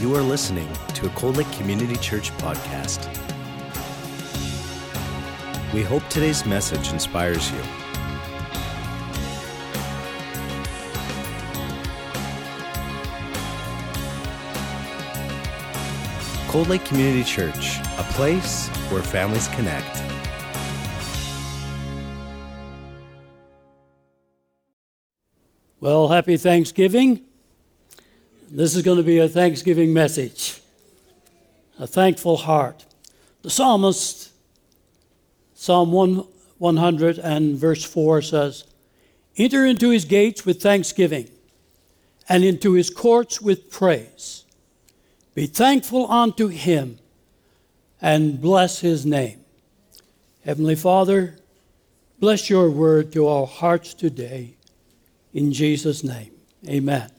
You 0.00 0.16
are 0.16 0.22
listening 0.22 0.66
to 0.94 1.08
a 1.08 1.10
Cold 1.10 1.36
Lake 1.36 1.52
Community 1.52 1.94
Church 1.96 2.30
podcast. 2.38 3.06
We 5.74 5.82
hope 5.82 6.02
today's 6.08 6.46
message 6.46 6.90
inspires 6.90 7.50
you. 7.50 7.60
Cold 16.48 16.68
Lake 16.68 16.86
Community 16.86 17.22
Church, 17.22 17.78
a 17.98 18.02
place 18.14 18.68
where 18.88 19.02
families 19.02 19.48
connect. 19.48 20.02
Well, 25.78 26.08
happy 26.08 26.38
Thanksgiving. 26.38 27.26
This 28.52 28.74
is 28.74 28.82
going 28.82 28.96
to 28.96 29.04
be 29.04 29.18
a 29.18 29.28
Thanksgiving 29.28 29.92
message. 29.92 30.60
A 31.78 31.86
thankful 31.86 32.36
heart. 32.36 32.84
The 33.42 33.50
psalmist, 33.50 34.32
Psalm 35.54 35.92
1, 35.92 36.26
100 36.58 37.18
and 37.20 37.56
verse 37.56 37.84
4 37.84 38.22
says, 38.22 38.64
Enter 39.36 39.64
into 39.64 39.90
his 39.90 40.04
gates 40.04 40.44
with 40.44 40.60
thanksgiving 40.60 41.30
and 42.28 42.42
into 42.42 42.72
his 42.72 42.90
courts 42.90 43.40
with 43.40 43.70
praise. 43.70 44.44
Be 45.34 45.46
thankful 45.46 46.10
unto 46.10 46.48
him 46.48 46.98
and 48.02 48.40
bless 48.40 48.80
his 48.80 49.06
name. 49.06 49.44
Heavenly 50.44 50.74
Father, 50.74 51.36
bless 52.18 52.50
your 52.50 52.68
word 52.68 53.12
to 53.12 53.28
our 53.28 53.46
hearts 53.46 53.94
today. 53.94 54.56
In 55.32 55.52
Jesus' 55.52 56.02
name, 56.02 56.32
amen. 56.68 57.12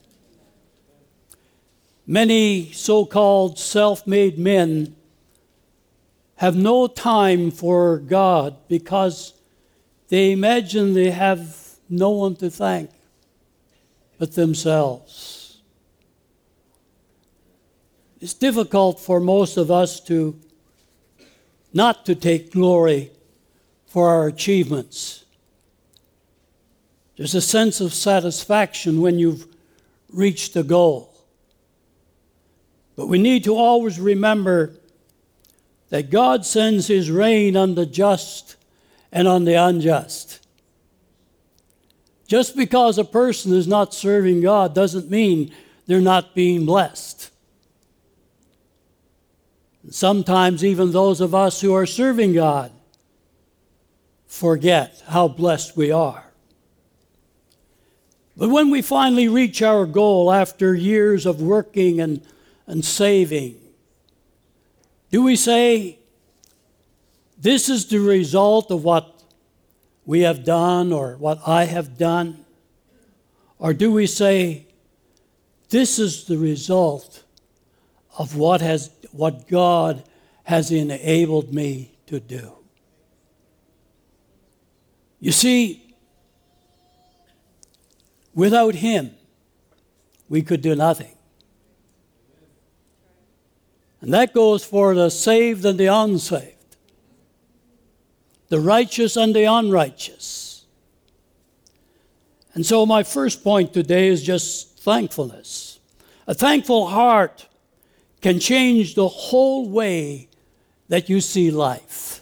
Many 2.11 2.73
so 2.73 3.05
called 3.05 3.57
self 3.57 4.05
made 4.05 4.37
men 4.37 4.97
have 6.35 6.57
no 6.57 6.87
time 6.87 7.51
for 7.51 7.99
God 7.99 8.57
because 8.67 9.31
they 10.09 10.33
imagine 10.33 10.93
they 10.93 11.11
have 11.11 11.57
no 11.89 12.09
one 12.09 12.35
to 12.35 12.49
thank 12.49 12.89
but 14.19 14.33
themselves. 14.33 15.61
It's 18.19 18.33
difficult 18.33 18.99
for 18.99 19.21
most 19.21 19.55
of 19.55 19.71
us 19.71 20.01
to 20.01 20.37
not 21.71 22.05
to 22.07 22.13
take 22.13 22.51
glory 22.51 23.09
for 23.85 24.09
our 24.09 24.27
achievements. 24.27 25.23
There's 27.15 27.35
a 27.35 27.39
sense 27.39 27.79
of 27.79 27.93
satisfaction 27.93 28.99
when 28.99 29.17
you've 29.17 29.47
reached 30.11 30.57
a 30.57 30.63
goal. 30.63 31.10
But 32.95 33.07
we 33.07 33.17
need 33.17 33.43
to 33.45 33.55
always 33.55 33.99
remember 33.99 34.75
that 35.89 36.09
God 36.09 36.45
sends 36.45 36.87
his 36.87 37.11
rain 37.11 37.55
on 37.55 37.75
the 37.75 37.85
just 37.85 38.55
and 39.11 39.27
on 39.27 39.45
the 39.45 39.55
unjust. 39.55 40.39
Just 42.27 42.55
because 42.55 42.97
a 42.97 43.03
person 43.03 43.53
is 43.53 43.67
not 43.67 43.93
serving 43.93 44.41
God 44.41 44.73
doesn't 44.73 45.09
mean 45.09 45.53
they're 45.85 45.99
not 45.99 46.33
being 46.33 46.65
blessed. 46.65 47.29
Sometimes, 49.89 50.63
even 50.63 50.91
those 50.91 51.19
of 51.19 51.35
us 51.35 51.59
who 51.59 51.73
are 51.73 51.85
serving 51.85 52.33
God 52.33 52.71
forget 54.27 55.03
how 55.07 55.27
blessed 55.27 55.75
we 55.75 55.91
are. 55.91 56.23
But 58.37 58.49
when 58.49 58.69
we 58.69 58.81
finally 58.81 59.27
reach 59.27 59.61
our 59.61 59.85
goal 59.85 60.31
after 60.31 60.73
years 60.73 61.25
of 61.25 61.41
working 61.41 61.99
and 61.99 62.21
and 62.71 62.85
saving. 62.85 63.59
Do 65.11 65.23
we 65.23 65.35
say, 65.35 65.99
this 67.37 67.67
is 67.67 67.87
the 67.87 67.99
result 67.99 68.71
of 68.71 68.85
what 68.85 69.23
we 70.05 70.21
have 70.21 70.45
done 70.45 70.93
or 70.93 71.17
what 71.17 71.41
I 71.45 71.65
have 71.65 71.97
done? 71.97 72.45
Or 73.59 73.73
do 73.73 73.91
we 73.91 74.07
say, 74.07 74.67
this 75.67 75.99
is 75.99 76.23
the 76.23 76.37
result 76.37 77.23
of 78.17 78.37
what, 78.37 78.61
has, 78.61 78.89
what 79.11 79.49
God 79.49 80.01
has 80.43 80.71
enabled 80.71 81.53
me 81.53 81.91
to 82.05 82.21
do? 82.21 82.53
You 85.19 85.33
see, 85.33 85.93
without 88.33 88.75
Him, 88.75 89.11
we 90.29 90.41
could 90.41 90.61
do 90.61 90.73
nothing. 90.73 91.17
And 94.01 94.13
that 94.13 94.33
goes 94.33 94.65
for 94.65 94.95
the 94.95 95.09
saved 95.09 95.63
and 95.63 95.79
the 95.79 95.85
unsaved, 95.85 96.75
the 98.49 98.59
righteous 98.59 99.15
and 99.15 99.35
the 99.35 99.45
unrighteous. 99.45 100.65
And 102.53 102.65
so, 102.65 102.85
my 102.85 103.03
first 103.03 103.43
point 103.43 103.73
today 103.73 104.07
is 104.07 104.23
just 104.23 104.79
thankfulness. 104.79 105.79
A 106.27 106.33
thankful 106.33 106.87
heart 106.87 107.47
can 108.21 108.39
change 108.39 108.95
the 108.95 109.07
whole 109.07 109.69
way 109.69 110.27
that 110.89 111.07
you 111.07 111.21
see 111.21 111.51
life. 111.51 112.21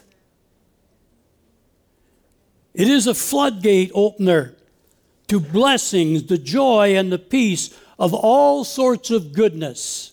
It 2.74 2.88
is 2.88 3.06
a 3.06 3.14
floodgate 3.14 3.90
opener 3.94 4.54
to 5.28 5.40
blessings, 5.40 6.24
the 6.24 6.38
joy, 6.38 6.96
and 6.96 7.10
the 7.10 7.18
peace 7.18 7.76
of 7.98 8.14
all 8.14 8.64
sorts 8.64 9.10
of 9.10 9.32
goodness 9.32 10.09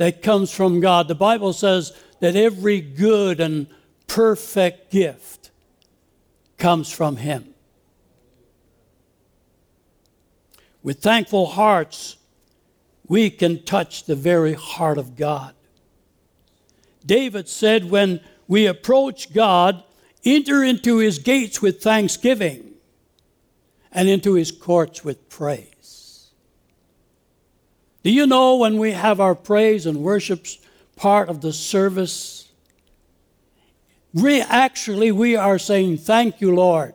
that 0.00 0.22
comes 0.22 0.50
from 0.50 0.80
God. 0.80 1.08
The 1.08 1.14
Bible 1.14 1.52
says 1.52 1.92
that 2.20 2.34
every 2.34 2.80
good 2.80 3.38
and 3.38 3.66
perfect 4.06 4.90
gift 4.90 5.50
comes 6.56 6.90
from 6.90 7.18
Him. 7.18 7.52
With 10.82 11.00
thankful 11.00 11.44
hearts, 11.44 12.16
we 13.08 13.28
can 13.28 13.62
touch 13.62 14.04
the 14.04 14.16
very 14.16 14.54
heart 14.54 14.96
of 14.96 15.16
God. 15.16 15.54
David 17.04 17.46
said, 17.46 17.90
When 17.90 18.20
we 18.48 18.64
approach 18.64 19.34
God, 19.34 19.84
enter 20.24 20.64
into 20.64 20.96
his 20.96 21.18
gates 21.18 21.60
with 21.60 21.82
thanksgiving 21.82 22.72
and 23.92 24.08
into 24.08 24.32
his 24.32 24.50
courts 24.50 25.04
with 25.04 25.28
praise. 25.28 25.69
Do 28.02 28.10
you 28.10 28.26
know 28.26 28.56
when 28.56 28.78
we 28.78 28.92
have 28.92 29.20
our 29.20 29.34
praise 29.34 29.86
and 29.86 30.02
worship 30.02 30.46
part 30.96 31.28
of 31.28 31.40
the 31.40 31.52
service? 31.52 32.48
We, 34.14 34.40
actually, 34.40 35.12
we 35.12 35.36
are 35.36 35.58
saying, 35.58 35.98
Thank 35.98 36.40
you, 36.40 36.54
Lord. 36.54 36.94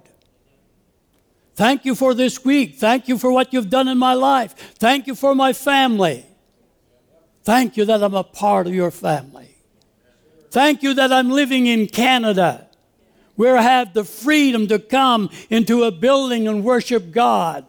Thank 1.55 1.85
you 1.85 1.95
for 1.95 2.13
this 2.13 2.43
week. 2.43 2.75
Thank 2.75 3.07
you 3.07 3.17
for 3.17 3.31
what 3.31 3.53
you've 3.53 3.69
done 3.69 3.87
in 3.87 3.97
my 3.97 4.13
life. 4.13 4.55
Thank 4.77 5.07
you 5.07 5.15
for 5.15 5.33
my 5.33 5.53
family. 5.53 6.25
Thank 7.43 7.77
you 7.77 7.85
that 7.85 8.03
I'm 8.03 8.15
a 8.15 8.23
part 8.23 8.67
of 8.67 8.73
your 8.73 8.91
family. 8.91 9.55
Thank 10.51 10.83
you 10.83 10.93
that 10.95 11.13
I'm 11.13 11.29
living 11.29 11.67
in 11.67 11.87
Canada, 11.87 12.67
where 13.35 13.55
I 13.55 13.61
have 13.61 13.93
the 13.93 14.03
freedom 14.03 14.67
to 14.67 14.79
come 14.79 15.29
into 15.49 15.83
a 15.83 15.91
building 15.91 16.47
and 16.47 16.63
worship 16.63 17.11
God. 17.11 17.65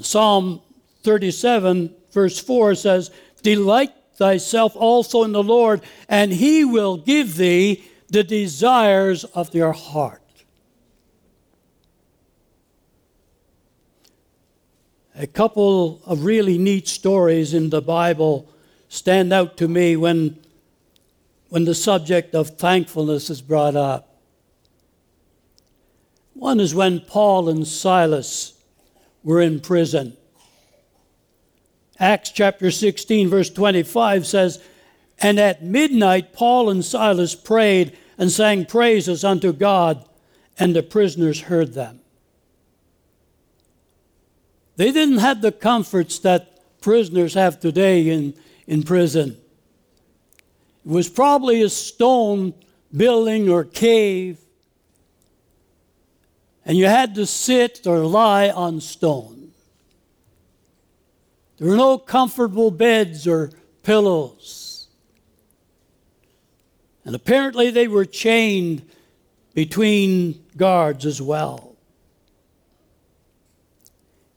Psalm 0.00 0.60
37, 1.02 1.94
verse 2.10 2.40
4 2.40 2.74
says, 2.74 3.10
Delight 3.42 3.92
thyself 4.14 4.76
also 4.76 5.24
in 5.24 5.32
the 5.32 5.42
Lord, 5.42 5.82
and 6.08 6.32
he 6.32 6.64
will 6.64 6.96
give 6.96 7.36
thee 7.36 7.84
the 8.08 8.22
desires 8.22 9.24
of 9.24 9.54
your 9.54 9.72
heart. 9.72 10.20
A 15.14 15.26
couple 15.26 16.00
of 16.06 16.24
really 16.24 16.56
neat 16.56 16.88
stories 16.88 17.52
in 17.52 17.70
the 17.70 17.82
Bible 17.82 18.48
stand 18.88 19.32
out 19.32 19.56
to 19.58 19.68
me 19.68 19.96
when, 19.96 20.38
when 21.48 21.64
the 21.64 21.74
subject 21.74 22.34
of 22.34 22.56
thankfulness 22.58 23.28
is 23.28 23.42
brought 23.42 23.76
up. 23.76 24.16
One 26.34 26.60
is 26.60 26.74
when 26.74 27.00
Paul 27.00 27.48
and 27.48 27.66
Silas 27.66 28.51
were 29.22 29.40
in 29.40 29.60
prison. 29.60 30.16
Acts 31.98 32.30
chapter 32.30 32.70
16, 32.70 33.28
verse 33.28 33.50
25 33.50 34.26
says, 34.26 34.62
And 35.18 35.38
at 35.38 35.62
midnight 35.62 36.32
Paul 36.32 36.70
and 36.70 36.84
Silas 36.84 37.34
prayed 37.34 37.96
and 38.18 38.30
sang 38.30 38.66
praises 38.66 39.24
unto 39.24 39.52
God, 39.52 40.04
and 40.58 40.74
the 40.74 40.82
prisoners 40.82 41.42
heard 41.42 41.74
them. 41.74 42.00
They 44.76 44.90
didn't 44.90 45.18
have 45.18 45.42
the 45.42 45.52
comforts 45.52 46.18
that 46.20 46.80
prisoners 46.80 47.34
have 47.34 47.60
today 47.60 48.08
in, 48.08 48.34
in 48.66 48.82
prison. 48.82 49.36
It 50.84 50.90
was 50.90 51.08
probably 51.08 51.62
a 51.62 51.68
stone 51.68 52.54
building 52.94 53.48
or 53.48 53.64
cave 53.64 54.41
and 56.64 56.76
you 56.76 56.86
had 56.86 57.14
to 57.16 57.26
sit 57.26 57.86
or 57.86 57.98
lie 57.98 58.50
on 58.50 58.80
stone. 58.80 59.52
There 61.58 61.68
were 61.68 61.76
no 61.76 61.98
comfortable 61.98 62.70
beds 62.70 63.26
or 63.26 63.50
pillows. 63.82 64.88
And 67.04 67.14
apparently 67.14 67.70
they 67.70 67.88
were 67.88 68.04
chained 68.04 68.82
between 69.54 70.44
guards 70.56 71.04
as 71.04 71.20
well. 71.20 71.76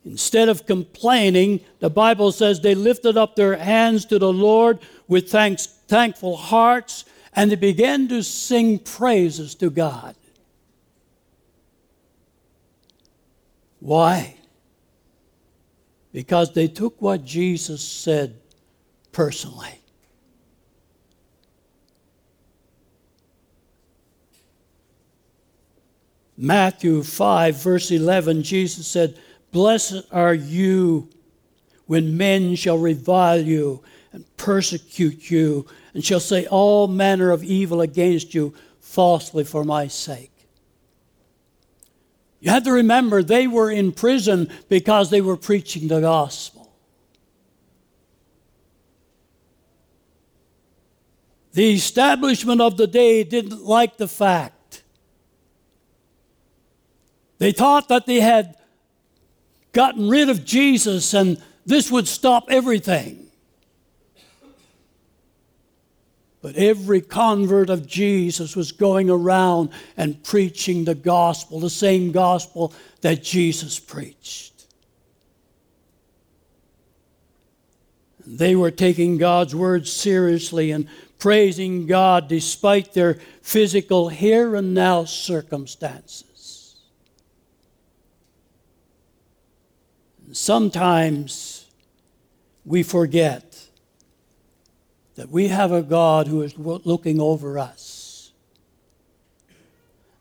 Instead 0.04 0.50
of 0.50 0.68
complaining, 0.68 1.62
the 1.80 1.90
Bible 1.90 2.32
says 2.32 2.60
they 2.60 2.76
lifted 2.76 3.18
up 3.18 3.36
their 3.36 3.56
hands 3.56 4.06
to 4.06 4.20
the 4.20 4.32
Lord 4.32 4.80
with 5.08 5.32
thanks, 5.32 5.66
thankful 5.66 6.38
hearts 6.38 7.06
and 7.36 7.52
they 7.52 7.56
began 7.56 8.08
to 8.08 8.24
sing 8.24 8.80
praises 8.80 9.56
to 9.56 9.70
God. 9.70 10.16
Why? 13.86 14.36
Because 16.12 16.54
they 16.54 16.68
took 16.68 17.00
what 17.00 17.24
Jesus 17.24 17.88
said 17.88 18.34
personally. 19.12 19.80
Matthew 26.36 27.04
5, 27.04 27.62
verse 27.62 27.92
11, 27.92 28.42
Jesus 28.42 28.88
said, 28.88 29.20
Blessed 29.52 30.02
are 30.12 30.34
you 30.34 31.08
when 31.86 32.18
men 32.18 32.56
shall 32.56 32.80
revile 32.80 33.40
you 33.40 33.84
and 34.12 34.26
persecute 34.36 35.30
you 35.30 35.68
and 35.94 36.04
shall 36.04 36.20
say 36.20 36.48
all 36.48 36.88
manner 36.88 37.30
of 37.30 37.44
evil 37.44 37.82
against 37.82 38.34
you 38.34 38.52
falsely 38.80 39.44
for 39.44 39.64
my 39.64 39.86
sake. 39.88 40.35
You 42.46 42.52
have 42.52 42.64
to 42.66 42.72
remember 42.72 43.24
they 43.24 43.48
were 43.48 43.72
in 43.72 43.92
prison 43.92 44.52
because 44.70 45.10
they 45.10 45.20
were 45.20 45.36
preaching 45.36 45.88
the 45.88 46.00
gospel. 46.00 46.72
The 51.54 51.74
establishment 51.74 52.62
of 52.62 52.78
the 52.78 52.86
day 52.86 53.24
didn't 53.24 53.64
like 53.66 53.98
the 53.98 54.08
fact. 54.08 54.84
They 57.40 57.52
thought 57.52 57.88
that 57.88 58.06
they 58.06 58.20
had 58.20 58.56
gotten 59.72 60.08
rid 60.08 60.30
of 60.30 60.46
Jesus 60.46 61.16
and 61.16 61.42
this 61.66 61.90
would 61.90 62.08
stop 62.08 62.46
everything. 62.50 63.25
But 66.46 66.58
every 66.58 67.02
convert 67.02 67.72
of 67.72 67.88
Jesus 67.88 68.56
was 68.56 68.72
going 68.72 69.10
around 69.10 69.72
and 69.98 70.24
preaching 70.24 70.86
the 70.86 70.94
gospel, 70.94 71.60
the 71.60 71.72
same 71.72 72.12
gospel 72.12 72.72
that 73.02 73.24
Jesus 73.24 73.80
preached. 73.80 74.68
They 78.28 78.56
were 78.56 78.70
taking 78.70 79.18
God's 79.18 79.56
word 79.56 79.88
seriously 79.88 80.70
and 80.70 80.88
praising 81.18 81.88
God 81.88 82.28
despite 82.28 82.94
their 82.94 83.16
physical 83.42 84.10
here 84.10 84.56
and 84.56 84.76
now 84.76 85.06
circumstances. 85.06 86.76
Sometimes 90.32 91.66
we 92.64 92.84
forget 92.84 93.55
that 95.16 95.30
we 95.30 95.48
have 95.48 95.72
a 95.72 95.82
God 95.82 96.28
who 96.28 96.42
is 96.42 96.58
looking 96.58 97.20
over 97.20 97.58
us. 97.58 98.32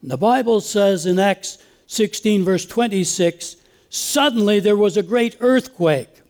And 0.02 0.10
the 0.10 0.16
Bible 0.16 0.60
says 0.60 1.06
in 1.06 1.18
Acts 1.18 1.58
16, 1.86 2.44
verse 2.44 2.66
26, 2.66 3.56
suddenly 3.88 4.60
there 4.60 4.76
was 4.76 4.96
a 4.96 5.02
great 5.02 5.36
earthquake, 5.40 6.20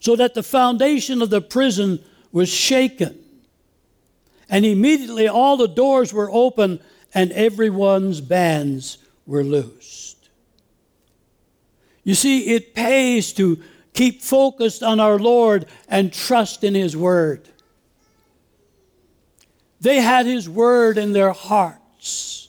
so 0.00 0.14
that 0.16 0.34
the 0.34 0.42
foundation 0.42 1.20
of 1.20 1.30
the 1.30 1.40
prison 1.40 2.02
was 2.30 2.48
shaken. 2.48 3.18
And 4.48 4.64
immediately 4.64 5.28
all 5.28 5.56
the 5.56 5.68
doors 5.68 6.12
were 6.12 6.30
open 6.30 6.80
and 7.12 7.32
everyone's 7.32 8.20
bands 8.20 8.98
were 9.26 9.44
loosed. 9.44 10.28
You 12.04 12.14
see, 12.14 12.54
it 12.54 12.74
pays 12.74 13.32
to 13.34 13.60
Keep 13.98 14.22
focused 14.22 14.84
on 14.84 15.00
our 15.00 15.18
Lord 15.18 15.66
and 15.88 16.12
trust 16.12 16.62
in 16.62 16.76
His 16.76 16.96
Word. 16.96 17.48
They 19.80 19.96
had 19.96 20.24
His 20.24 20.48
Word 20.48 20.98
in 20.98 21.12
their 21.12 21.32
hearts. 21.32 22.48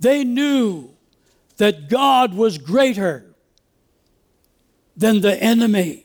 They 0.00 0.24
knew 0.24 0.90
that 1.58 1.88
God 1.88 2.34
was 2.34 2.58
greater 2.58 3.26
than 4.96 5.20
the 5.20 5.40
enemy. 5.40 6.04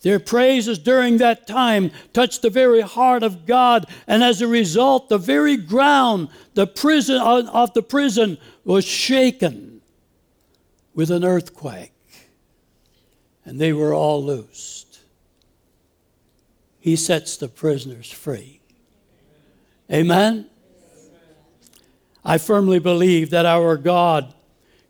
Their 0.00 0.18
praises 0.18 0.78
during 0.78 1.18
that 1.18 1.46
time 1.46 1.90
touched 2.14 2.40
the 2.40 2.48
very 2.48 2.80
heart 2.80 3.22
of 3.22 3.44
God, 3.44 3.84
and 4.06 4.24
as 4.24 4.40
a 4.40 4.48
result, 4.48 5.10
the 5.10 5.18
very 5.18 5.58
ground 5.58 6.30
the 6.54 6.66
prison 6.66 7.20
of 7.20 7.74
the 7.74 7.82
prison 7.82 8.38
was 8.64 8.86
shaken 8.86 9.75
with 10.96 11.10
an 11.10 11.24
earthquake, 11.24 11.92
and 13.44 13.60
they 13.60 13.72
were 13.72 13.92
all 13.92 14.24
loosed. 14.24 14.98
He 16.80 16.96
sets 16.96 17.36
the 17.36 17.48
prisoners 17.48 18.10
free. 18.10 18.60
Amen? 19.92 20.48
I 22.24 22.38
firmly 22.38 22.78
believe 22.78 23.30
that 23.30 23.44
our 23.44 23.76
God, 23.76 24.34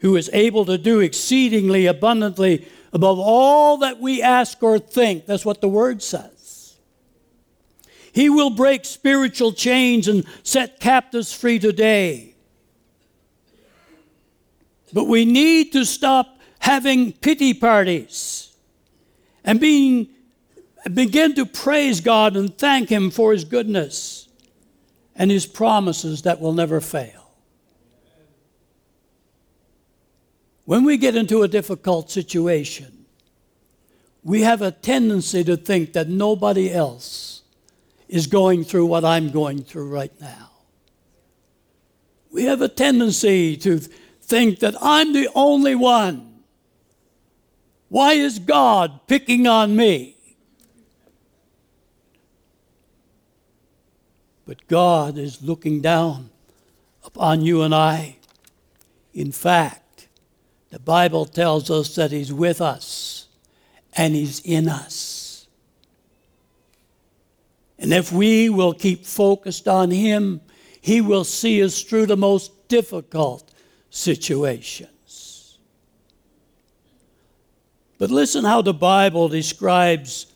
who 0.00 0.14
is 0.16 0.30
able 0.32 0.64
to 0.66 0.78
do 0.78 1.00
exceedingly 1.00 1.86
abundantly 1.86 2.66
above 2.92 3.18
all 3.18 3.78
that 3.78 4.00
we 4.00 4.22
ask 4.22 4.62
or 4.62 4.78
think, 4.78 5.26
that's 5.26 5.44
what 5.44 5.60
the 5.60 5.68
word 5.68 6.02
says. 6.02 6.76
He 8.12 8.30
will 8.30 8.50
break 8.50 8.84
spiritual 8.84 9.52
chains 9.52 10.06
and 10.06 10.24
set 10.44 10.78
captives 10.78 11.32
free 11.32 11.58
today. 11.58 12.35
But 14.96 15.08
we 15.08 15.26
need 15.26 15.72
to 15.72 15.84
stop 15.84 16.40
having 16.58 17.12
pity 17.12 17.52
parties 17.52 18.56
and 19.44 19.60
being, 19.60 20.08
begin 20.90 21.34
to 21.34 21.44
praise 21.44 22.00
God 22.00 22.34
and 22.34 22.56
thank 22.56 22.88
Him 22.88 23.10
for 23.10 23.32
His 23.32 23.44
goodness 23.44 24.26
and 25.14 25.30
His 25.30 25.44
promises 25.44 26.22
that 26.22 26.40
will 26.40 26.54
never 26.54 26.80
fail. 26.80 27.30
When 30.64 30.82
we 30.82 30.96
get 30.96 31.14
into 31.14 31.42
a 31.42 31.48
difficult 31.48 32.10
situation, 32.10 33.04
we 34.22 34.40
have 34.40 34.62
a 34.62 34.70
tendency 34.70 35.44
to 35.44 35.58
think 35.58 35.92
that 35.92 36.08
nobody 36.08 36.72
else 36.72 37.42
is 38.08 38.26
going 38.26 38.64
through 38.64 38.86
what 38.86 39.04
I'm 39.04 39.28
going 39.28 39.62
through 39.62 39.90
right 39.90 40.18
now. 40.22 40.52
We 42.32 42.44
have 42.44 42.62
a 42.62 42.68
tendency 42.68 43.58
to 43.58 43.80
think 44.26 44.58
that 44.60 44.74
I'm 44.80 45.12
the 45.12 45.28
only 45.34 45.74
one. 45.74 46.42
Why 47.88 48.14
is 48.14 48.38
God 48.38 49.06
picking 49.06 49.46
on 49.46 49.76
me? 49.76 50.16
But 54.44 54.66
God 54.68 55.18
is 55.18 55.42
looking 55.42 55.80
down 55.80 56.30
upon 57.04 57.42
you 57.42 57.62
and 57.62 57.74
I. 57.74 58.16
In 59.14 59.32
fact, 59.32 60.08
the 60.70 60.78
Bible 60.78 61.24
tells 61.24 61.70
us 61.70 61.94
that 61.94 62.12
He's 62.12 62.32
with 62.32 62.60
us 62.60 63.28
and 63.96 64.14
He's 64.14 64.40
in 64.40 64.68
us. 64.68 65.48
And 67.78 67.92
if 67.92 68.12
we 68.12 68.48
will 68.48 68.74
keep 68.74 69.04
focused 69.04 69.68
on 69.68 69.90
Him, 69.90 70.40
He 70.80 71.00
will 71.00 71.24
see 71.24 71.62
us 71.62 71.82
through 71.82 72.06
the 72.06 72.16
most 72.16 72.68
difficult 72.68 73.52
situations. 73.96 75.58
But 77.98 78.10
listen 78.10 78.44
how 78.44 78.60
the 78.60 78.74
Bible 78.74 79.28
describes 79.28 80.26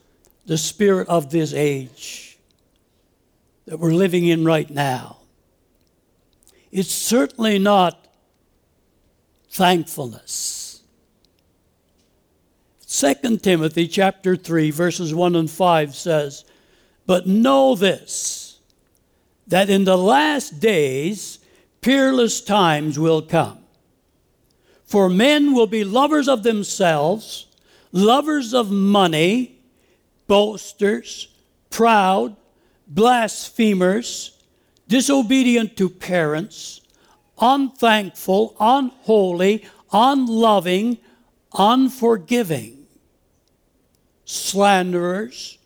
the 0.47 0.57
spirit 0.57 1.09
of 1.09 1.31
this 1.31 1.53
age 1.53 2.39
that 3.67 3.79
we're 3.79 3.93
living 3.93 4.27
in 4.27 4.45
right 4.45 4.69
now. 4.71 5.19
It's 6.73 6.91
certainly 6.91 7.59
not 7.59 8.09
thankfulness. 9.51 10.83
2 12.89 13.37
Timothy 13.39 13.87
chapter 13.87 14.37
3 14.37 14.71
verses 14.71 15.15
1 15.15 15.37
and 15.37 15.51
5 15.51 15.95
says, 15.95 16.45
"But 17.07 17.27
know 17.27 17.75
this 17.75 18.57
that 19.47 19.69
in 19.69 19.85
the 19.85 19.99
last 19.99 20.61
days 20.61 21.40
peerless 21.81 22.41
times 22.41 22.99
will 22.99 23.23
come. 23.23 23.59
For 24.85 25.09
men 25.09 25.55
will 25.55 25.67
be 25.67 25.85
lovers 25.85 26.29
of 26.29 26.43
themselves, 26.43 27.47
lovers 27.93 28.53
of 28.53 28.71
money, 28.71 29.59
boasters, 30.27 31.29
proud, 31.71 32.37
blasphemers, 32.87 34.37
disobedient 34.89 35.77
to 35.77 35.89
parents, 35.89 36.81
unthankful, 37.41 38.57
unholy, 38.59 39.65
unloving, 39.93 40.99
unforgiving, 41.57 42.87
slanderers, 44.25 45.59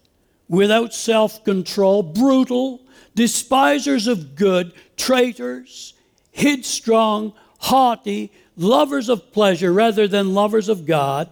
without 0.48 0.92
self 0.92 1.42
control, 1.44 2.02
brutal, 2.02 2.82
despisers 3.14 4.06
of 4.06 4.34
good, 4.34 4.72
traitors, 4.96 5.94
headstrong, 6.34 7.32
haughty, 7.58 8.32
lovers 8.56 9.08
of 9.08 9.32
pleasure 9.32 9.72
rather 9.72 10.06
than 10.06 10.34
lovers 10.34 10.68
of 10.68 10.86
God, 10.86 11.30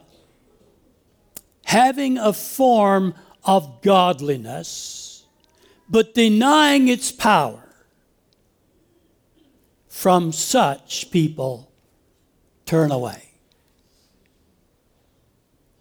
having 1.65 2.19
a 2.19 2.33
form 2.33 3.15
of 3.45 3.83
godliness, 3.83 5.25
but 5.89 6.15
denying 6.15 6.89
its 6.89 7.13
power. 7.13 7.59
From 9.89 10.33
such 10.33 11.11
people, 11.11 11.71
turn 12.67 12.91
away. 12.91 13.33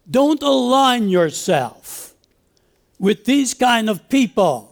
Don't 0.09 0.43
align 0.43 1.09
yourself 1.09 2.13
with 2.99 3.25
these 3.25 3.53
kind 3.53 3.89
of 3.89 4.09
people. 4.09 4.70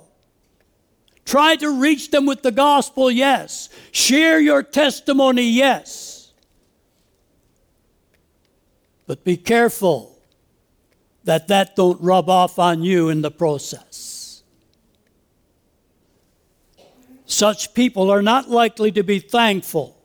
Try 1.30 1.58
to 1.58 1.80
reach 1.80 2.10
them 2.10 2.26
with 2.26 2.42
the 2.42 2.52
gospel, 2.52 3.12
yes. 3.12 3.70
Share 3.92 4.40
your 4.40 4.64
testimony, 4.64 5.44
yes. 5.44 6.34
But 9.06 9.24
be 9.24 9.38
careful 9.38 10.18
that 11.26 11.48
that 11.50 11.76
don't 11.76 12.02
rub 12.02 12.30
off 12.32 12.58
on 12.58 12.82
you 12.82 13.10
in 13.10 13.22
the 13.22 13.30
process. 13.30 14.42
Such 17.28 17.76
people 17.76 18.10
are 18.10 18.24
not 18.24 18.50
likely 18.50 18.92
to 18.94 19.04
be 19.04 19.20
thankful. 19.20 20.02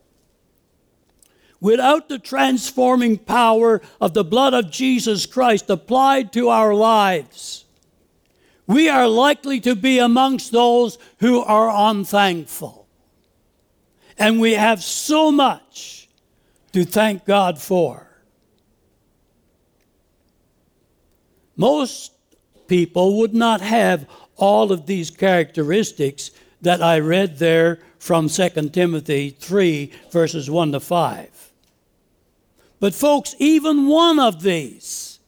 Without 1.58 2.10
the 2.10 2.18
transforming 2.18 3.16
power 3.16 3.80
of 3.98 4.12
the 4.12 4.24
blood 4.24 4.52
of 4.52 4.70
Jesus 4.70 5.24
Christ 5.24 5.70
applied 5.70 6.34
to 6.34 6.50
our 6.50 6.74
lives, 6.74 7.63
we 8.66 8.88
are 8.88 9.06
likely 9.06 9.60
to 9.60 9.74
be 9.74 9.98
amongst 9.98 10.52
those 10.52 10.98
who 11.20 11.40
are 11.40 11.90
unthankful. 11.90 12.86
And 14.18 14.40
we 14.40 14.52
have 14.52 14.82
so 14.82 15.30
much 15.30 16.08
to 16.72 16.84
thank 16.84 17.24
God 17.24 17.60
for. 17.60 18.08
Most 21.56 22.12
people 22.66 23.18
would 23.18 23.34
not 23.34 23.60
have 23.60 24.08
all 24.36 24.72
of 24.72 24.86
these 24.86 25.10
characteristics 25.10 26.30
that 26.62 26.82
I 26.82 26.98
read 26.98 27.38
there 27.38 27.80
from 27.98 28.28
2 28.28 28.70
Timothy 28.70 29.30
3, 29.30 29.92
verses 30.10 30.50
1 30.50 30.72
to 30.72 30.80
5. 30.80 31.52
But, 32.80 32.94
folks, 32.94 33.34
even 33.38 33.86
one 33.86 34.18
of 34.18 34.42
these 34.42 35.20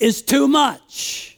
is 0.00 0.22
too 0.22 0.46
much 0.46 1.33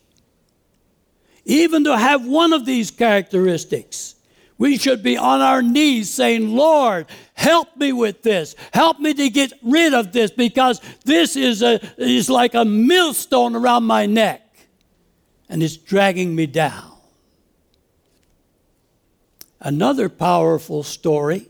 even 1.47 1.85
to 1.85 1.97
have 1.97 2.27
one 2.27 2.53
of 2.53 2.67
these 2.67 2.91
characteristics. 2.91 4.17
We 4.59 4.77
should 4.79 5.03
be 5.03 5.17
on 5.17 5.41
our 5.41 5.63
knees 5.63 6.11
saying, 6.11 6.55
Lord, 6.55 7.07
help 7.35 7.77
me 7.77 7.93
with 7.93 8.23
this. 8.23 8.57
Help 8.73 8.99
me 8.99 9.15
to 9.15 9.31
get 9.31 9.53
rid 9.63 9.95
of 9.95 10.13
this 10.13 10.31
because 10.31 10.81
this 11.05 11.37
is, 11.37 11.63
a, 11.63 11.81
is 11.99 12.29
like 12.29 12.55
a 12.55 12.65
millstone 12.65 13.55
around 13.55 13.85
my 13.85 14.07
neck 14.07 14.43
and 15.49 15.63
it's 15.63 15.77
dragging 15.77 16.35
me 16.35 16.47
down. 16.47 16.93
Another 19.61 20.09
powerful 20.09 20.83
story 20.83 21.49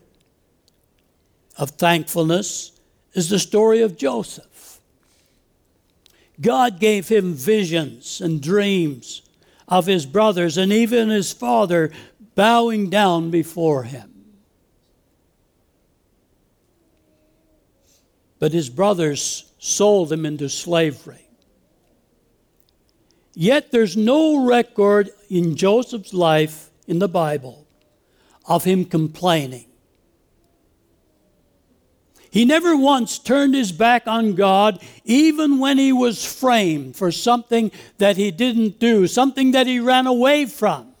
of 1.57 1.71
thankfulness 1.71 2.71
is 3.13 3.29
the 3.29 3.39
story 3.39 3.81
of 3.81 3.97
Joseph. 3.97 4.79
God 6.39 6.79
gave 6.79 7.07
him 7.07 7.33
visions 7.33 8.21
and 8.21 8.41
dreams 8.41 9.23
of 9.67 9.85
his 9.85 10.05
brothers 10.05 10.57
and 10.57 10.71
even 10.71 11.09
his 11.09 11.33
father 11.33 11.91
bowing 12.35 12.89
down 12.89 13.29
before 13.29 13.83
him. 13.83 14.13
But 18.39 18.51
his 18.51 18.69
brothers 18.69 19.51
sold 19.57 20.11
him 20.11 20.25
into 20.25 20.49
slavery. 20.49 21.27
Yet 23.33 23.71
there's 23.71 23.95
no 23.95 24.45
record 24.45 25.09
in 25.29 25.55
Joseph's 25.55 26.13
life 26.13 26.69
in 26.87 26.99
the 26.99 27.07
Bible 27.07 27.67
of 28.47 28.63
him 28.63 28.85
complaining. 28.85 29.66
He 32.37 32.45
never 32.45 32.77
once 32.77 33.17
turned 33.17 33.55
his 33.55 33.71
back 33.71 34.05
on 34.05 34.35
God, 34.35 34.79
even 35.03 35.57
when 35.57 35.79
he 35.79 35.91
was 35.91 36.23
framed 36.23 36.95
for 36.95 37.11
something 37.11 37.71
that 37.97 38.15
he 38.15 38.29
didn't 38.29 38.77
do, 38.77 39.07
something 39.07 39.53
that 39.53 39.65
he 39.65 39.79
ran 39.79 40.05
away 40.05 40.45
from. 40.45 40.93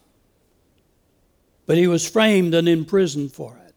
But 1.67 1.77
he 1.77 1.85
was 1.85 2.09
framed 2.09 2.55
and 2.55 2.67
imprisoned 2.67 3.33
for 3.33 3.55
it. 3.67 3.75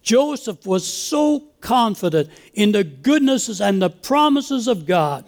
Joseph 0.00 0.64
was 0.64 0.86
so 0.86 1.40
confident 1.60 2.30
in 2.54 2.70
the 2.70 2.84
goodnesses 2.84 3.60
and 3.60 3.82
the 3.82 3.90
promises 3.90 4.68
of 4.68 4.86
God 4.86 5.24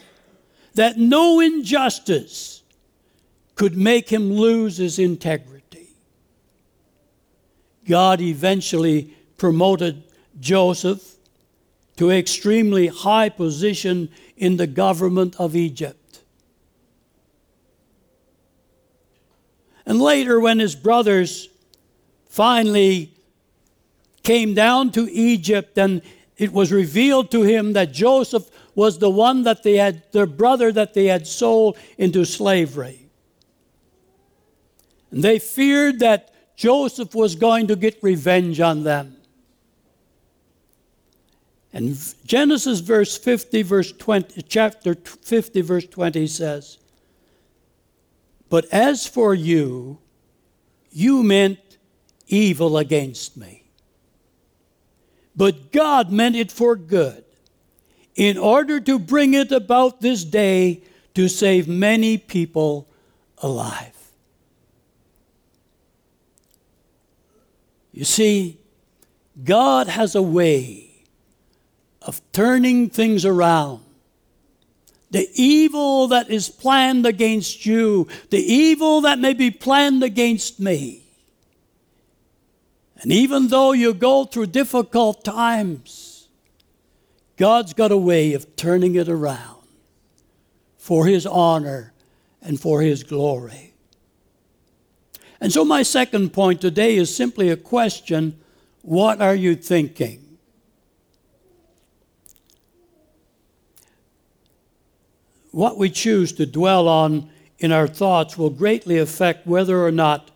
that 0.74 0.96
no 0.96 1.40
injustice 1.40 2.62
could 3.56 3.76
make 3.76 4.08
him 4.08 4.32
lose 4.32 4.76
his 4.76 5.00
integrity. 5.00 5.88
God 7.84 8.20
eventually 8.20 9.12
promoted 9.38 10.04
Joseph 10.40 11.16
to 11.96 12.10
extremely 12.10 12.86
high 12.86 13.28
position 13.28 14.08
in 14.36 14.56
the 14.56 14.66
government 14.66 15.34
of 15.38 15.56
Egypt. 15.56 16.20
And 19.84 20.00
later, 20.00 20.38
when 20.38 20.58
his 20.58 20.76
brothers 20.76 21.48
finally 22.28 23.14
came 24.22 24.54
down 24.54 24.92
to 24.92 25.10
Egypt 25.10 25.78
and 25.78 26.02
it 26.36 26.52
was 26.52 26.70
revealed 26.70 27.30
to 27.32 27.42
him 27.42 27.72
that 27.72 27.92
Joseph 27.92 28.48
was 28.74 28.98
the 28.98 29.10
one 29.10 29.42
that 29.42 29.64
they 29.64 29.76
had, 29.76 30.04
their 30.12 30.26
brother 30.26 30.70
that 30.70 30.94
they 30.94 31.06
had 31.06 31.26
sold 31.26 31.76
into 31.96 32.24
slavery. 32.24 33.08
And 35.10 35.24
they 35.24 35.38
feared 35.40 35.98
that 35.98 36.32
Joseph 36.54 37.14
was 37.14 37.34
going 37.34 37.66
to 37.68 37.76
get 37.76 37.98
revenge 38.02 38.60
on 38.60 38.84
them. 38.84 39.17
And 41.72 41.98
Genesis 42.24 42.80
verse 42.80 43.16
50, 43.16 43.62
verse 43.62 43.92
20, 43.92 44.42
chapter 44.42 44.94
50, 44.94 45.60
verse 45.60 45.86
20 45.86 46.26
says, 46.26 46.78
But 48.48 48.64
as 48.72 49.06
for 49.06 49.34
you, 49.34 49.98
you 50.90 51.22
meant 51.22 51.58
evil 52.26 52.78
against 52.78 53.36
me. 53.36 53.64
But 55.36 55.70
God 55.70 56.10
meant 56.10 56.36
it 56.36 56.50
for 56.50 56.74
good, 56.74 57.24
in 58.16 58.38
order 58.38 58.80
to 58.80 58.98
bring 58.98 59.34
it 59.34 59.52
about 59.52 60.00
this 60.00 60.24
day 60.24 60.82
to 61.14 61.28
save 61.28 61.68
many 61.68 62.18
people 62.18 62.88
alive. 63.38 63.94
You 67.92 68.04
see, 68.04 68.58
God 69.44 69.86
has 69.88 70.14
a 70.14 70.22
way 70.22 70.87
of 72.08 72.22
turning 72.32 72.88
things 72.88 73.26
around. 73.26 73.82
The 75.10 75.28
evil 75.34 76.08
that 76.08 76.30
is 76.30 76.48
planned 76.48 77.04
against 77.04 77.66
you, 77.66 78.08
the 78.30 78.38
evil 78.38 79.02
that 79.02 79.18
may 79.18 79.34
be 79.34 79.50
planned 79.50 80.02
against 80.02 80.58
me. 80.58 81.02
And 83.02 83.12
even 83.12 83.48
though 83.48 83.72
you 83.72 83.92
go 83.92 84.24
through 84.24 84.46
difficult 84.46 85.22
times, 85.22 86.28
God's 87.36 87.74
got 87.74 87.92
a 87.92 87.96
way 87.98 88.32
of 88.32 88.56
turning 88.56 88.94
it 88.94 89.10
around 89.10 89.66
for 90.78 91.04
His 91.04 91.26
honor 91.26 91.92
and 92.40 92.58
for 92.58 92.80
His 92.80 93.02
glory. 93.02 93.74
And 95.42 95.52
so, 95.52 95.62
my 95.62 95.82
second 95.82 96.32
point 96.32 96.62
today 96.62 96.96
is 96.96 97.14
simply 97.14 97.50
a 97.50 97.56
question 97.56 98.40
what 98.80 99.20
are 99.20 99.34
you 99.34 99.54
thinking? 99.54 100.27
What 105.50 105.78
we 105.78 105.90
choose 105.90 106.32
to 106.34 106.46
dwell 106.46 106.88
on 106.88 107.30
in 107.58 107.72
our 107.72 107.88
thoughts 107.88 108.36
will 108.36 108.50
greatly 108.50 108.98
affect 108.98 109.46
whether 109.46 109.84
or 109.84 109.90
not 109.90 110.30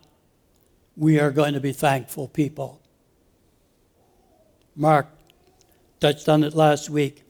we 0.95 1.19
are 1.19 1.31
going 1.31 1.53
to 1.53 1.59
be 1.59 1.71
thankful 1.71 2.27
people. 2.27 2.81
Mark 4.75 5.07
touched 5.99 6.27
on 6.27 6.43
it 6.43 6.53
last 6.53 6.89
week. 6.89 7.23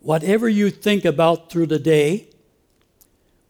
Whatever 0.00 0.48
you 0.48 0.70
think 0.70 1.04
about 1.04 1.50
through 1.50 1.66
the 1.66 1.78
day 1.78 2.28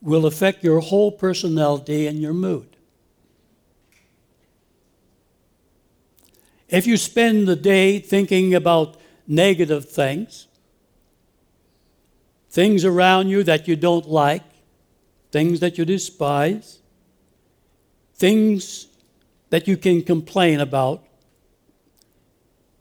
will 0.01 0.27
affect 0.27 0.65
your 0.65 0.81
whole 0.81 1.13
personality 1.13 2.07
and 2.07 2.21
your 2.21 2.35
mood. 2.35 2.77
If 6.69 6.87
you 6.87 6.97
spend 6.97 7.47
the 7.47 7.57
day 7.57 7.99
thinking 7.99 8.55
about 8.55 8.97
negative 9.27 9.89
things, 9.89 10.49
things 12.53 12.85
around 12.85 13.29
you 13.29 13.43
that 13.43 13.67
you 13.67 13.75
don't 13.75 14.07
like, 14.07 14.45
things 15.31 15.61
that 15.61 15.79
you 15.79 15.87
despise, 15.87 16.81
things 18.15 18.89
that 19.49 19.67
you 19.67 19.77
can 19.79 20.03
complain 20.03 20.61
about, 20.61 21.03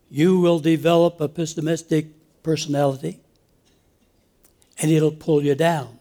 you 0.10 0.42
will 0.42 0.60
develop 0.60 1.22
a 1.22 1.30
pessimistic 1.30 2.08
personality 2.44 3.22
and 4.82 4.92
it'll 4.92 5.10
pull 5.10 5.42
you 5.42 5.56
down. 5.56 5.98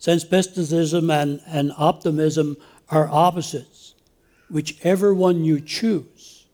Since 0.00 0.24
pessimism 0.24 1.08
and, 1.08 1.40
and 1.46 1.72
optimism 1.78 2.56
are 2.88 3.08
opposites, 3.08 3.94
whichever 4.48 5.14
one 5.14 5.44
you 5.44 5.60
choose 5.60 6.46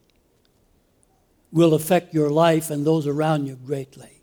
will 1.51 1.73
affect 1.73 2.13
your 2.13 2.29
life 2.29 2.69
and 2.69 2.87
those 2.87 3.07
around 3.07 3.47
you 3.47 3.55
greatly. 3.55 4.16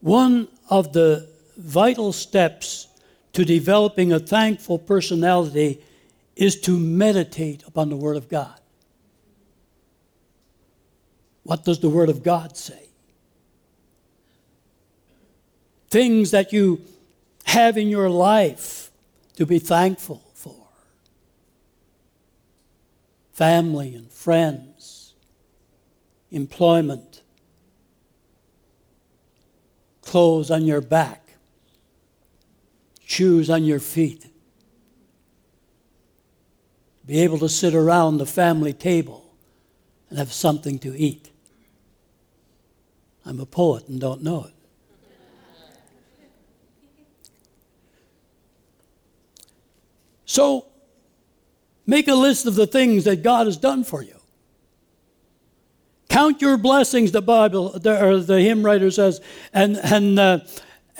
One 0.00 0.48
of 0.68 0.92
the 0.92 1.28
vital 1.56 2.12
steps 2.12 2.88
to 3.32 3.44
developing 3.44 4.12
a 4.12 4.18
thankful 4.18 4.78
personality 4.78 5.82
is 6.36 6.60
to 6.62 6.78
meditate 6.78 7.62
upon 7.66 7.90
the 7.90 7.96
Word 7.96 8.16
of 8.16 8.28
God. 8.28 8.58
What 11.42 11.64
does 11.64 11.80
the 11.80 11.88
Word 11.88 12.08
of 12.08 12.22
God 12.22 12.56
say? 12.56 12.88
Things 15.90 16.30
that 16.30 16.52
you 16.52 16.80
have 17.44 17.76
in 17.76 17.88
your 17.88 18.08
life 18.08 18.90
to 19.36 19.44
be 19.44 19.58
thankful 19.58 20.22
for 20.34 20.54
family 23.32 23.94
and 23.94 24.10
friends, 24.10 25.14
employment, 26.30 27.22
clothes 30.10 30.50
on 30.50 30.64
your 30.64 30.80
back, 30.80 31.34
shoes 33.06 33.48
on 33.48 33.62
your 33.62 33.78
feet. 33.78 34.26
Be 37.06 37.20
able 37.20 37.38
to 37.38 37.48
sit 37.48 37.76
around 37.76 38.18
the 38.18 38.26
family 38.26 38.72
table 38.72 39.32
and 40.08 40.18
have 40.18 40.32
something 40.32 40.80
to 40.80 40.98
eat. 40.98 41.30
I'm 43.24 43.38
a 43.38 43.46
poet 43.46 43.86
and 43.86 44.00
don't 44.00 44.20
know 44.20 44.46
it. 44.46 44.54
So, 50.24 50.66
make 51.86 52.08
a 52.08 52.14
list 52.14 52.46
of 52.46 52.56
the 52.56 52.66
things 52.66 53.04
that 53.04 53.22
God 53.22 53.46
has 53.46 53.56
done 53.56 53.84
for 53.84 54.02
you. 54.02 54.19
Count 56.20 56.42
your 56.42 56.58
blessings, 56.58 57.12
the 57.12 57.22
Bible, 57.22 57.80
or 57.82 58.18
the 58.18 58.40
hymn 58.42 58.62
writer 58.62 58.90
says, 58.90 59.22
and, 59.54 59.78
and 59.78 60.18
uh, 60.18 60.40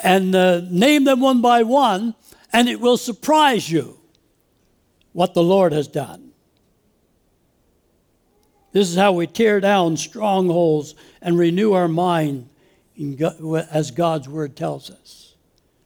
and 0.03 0.35
uh, 0.35 0.63
name 0.71 1.05
them 1.05 1.21
one 1.21 1.43
by 1.43 1.63
one, 1.63 2.15
and 2.55 2.71
it 2.71 2.81
will 2.81 2.97
surprise 2.97 3.71
you 3.71 3.99
what 5.13 5.35
the 5.35 5.43
Lord 5.43 5.75
has 5.75 5.89
done. 5.89 6.33
This 8.73 8.89
is 8.89 8.97
how 8.97 9.13
we 9.13 9.27
tear 9.27 9.61
down 9.61 9.99
strongholds 9.99 10.95
and 11.21 11.39
renew 11.39 11.75
our 11.75 11.87
mind 11.87 12.49
God, 13.19 13.37
as 13.71 13.91
God's 13.91 14.27
word 14.27 14.57
tells 14.57 14.89
us. 14.89 15.35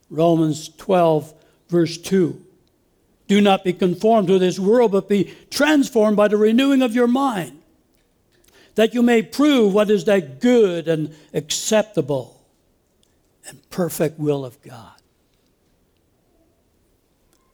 Romans 0.09 0.69
12, 0.69 1.33
verse 1.67 1.97
2. 1.97 2.41
Do 3.27 3.41
not 3.41 3.65
be 3.65 3.73
conformed 3.73 4.29
to 4.29 4.39
this 4.39 4.57
world, 4.57 4.93
but 4.93 5.09
be 5.09 5.33
transformed 5.49 6.15
by 6.15 6.29
the 6.29 6.37
renewing 6.37 6.81
of 6.81 6.95
your 6.95 7.07
mind, 7.07 7.59
that 8.75 8.93
you 8.93 9.01
may 9.01 9.21
prove 9.21 9.73
what 9.73 9.89
is 9.89 10.05
that 10.05 10.39
good 10.39 10.87
and 10.87 11.15
acceptable 11.33 12.41
and 13.47 13.69
perfect 13.69 14.19
will 14.19 14.45
of 14.45 14.61
God. 14.61 14.91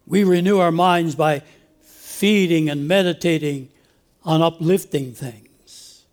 We 0.06 0.24
renew 0.24 0.60
our 0.60 0.72
minds 0.72 1.16
by 1.16 1.44
feeding 1.82 2.70
and 2.70 2.88
meditating 2.88 3.70
on 4.24 4.42
uplifting 4.42 5.14
things, 5.14 6.06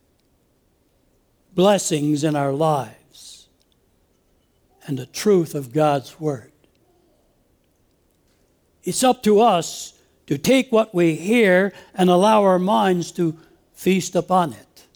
blessings 1.55 2.25
in 2.25 2.37
our 2.37 2.53
lives, 2.53 3.49
and 4.87 4.99
the 4.99 5.07
truth 5.07 5.55
of 5.55 5.73
God's 5.73 6.19
Word. 6.21 6.53
It's 8.85 9.05
up 9.05 9.23
to 9.25 9.41
us 9.41 9.93
to 10.27 10.39
take 10.39 10.73
what 10.73 10.95
we 10.95 11.15
hear 11.15 11.73
and 11.95 12.09
allow 12.09 12.45
our 12.45 12.59
minds 12.59 13.13
to 13.13 13.37
feast 13.75 14.15
upon 14.15 14.53
it. 14.53 14.87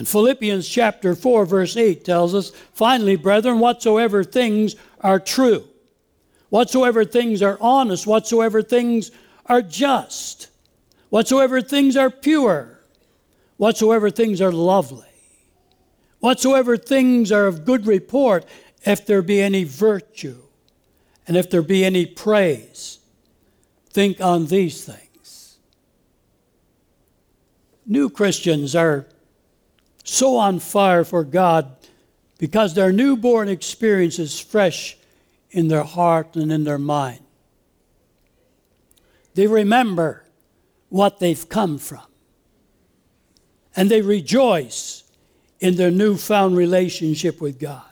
And 0.00 0.08
Philippians 0.08 0.66
chapter 0.66 1.14
4, 1.14 1.44
verse 1.44 1.76
8 1.76 2.06
tells 2.06 2.34
us 2.34 2.52
finally, 2.72 3.16
brethren, 3.16 3.58
whatsoever 3.58 4.24
things 4.24 4.74
are 5.02 5.20
true, 5.20 5.68
whatsoever 6.48 7.04
things 7.04 7.42
are 7.42 7.58
honest, 7.60 8.06
whatsoever 8.06 8.62
things 8.62 9.10
are 9.44 9.60
just, 9.60 10.48
whatsoever 11.10 11.60
things 11.60 11.98
are 11.98 12.08
pure, 12.08 12.80
whatsoever 13.58 14.08
things 14.08 14.40
are 14.40 14.52
lovely, 14.52 15.04
whatsoever 16.20 16.78
things 16.78 17.30
are 17.30 17.44
of 17.44 17.66
good 17.66 17.86
report, 17.86 18.46
if 18.86 19.04
there 19.04 19.20
be 19.20 19.42
any 19.42 19.64
virtue, 19.64 20.40
and 21.28 21.36
if 21.36 21.50
there 21.50 21.60
be 21.60 21.84
any 21.84 22.06
praise, 22.06 23.00
think 23.90 24.18
on 24.18 24.46
these 24.46 24.82
things. 24.82 25.58
New 27.84 28.08
Christians 28.08 28.74
are 28.74 29.04
so 30.04 30.36
on 30.36 30.58
fire 30.58 31.04
for 31.04 31.24
God 31.24 31.76
because 32.38 32.74
their 32.74 32.92
newborn 32.92 33.48
experience 33.48 34.18
is 34.18 34.40
fresh 34.40 34.96
in 35.50 35.68
their 35.68 35.84
heart 35.84 36.36
and 36.36 36.50
in 36.50 36.64
their 36.64 36.78
mind. 36.78 37.20
They 39.34 39.46
remember 39.46 40.24
what 40.88 41.20
they've 41.20 41.48
come 41.48 41.78
from. 41.78 42.02
And 43.76 43.90
they 43.90 44.02
rejoice 44.02 45.04
in 45.60 45.76
their 45.76 45.90
newfound 45.90 46.56
relationship 46.56 47.40
with 47.40 47.58
God. 47.58 47.82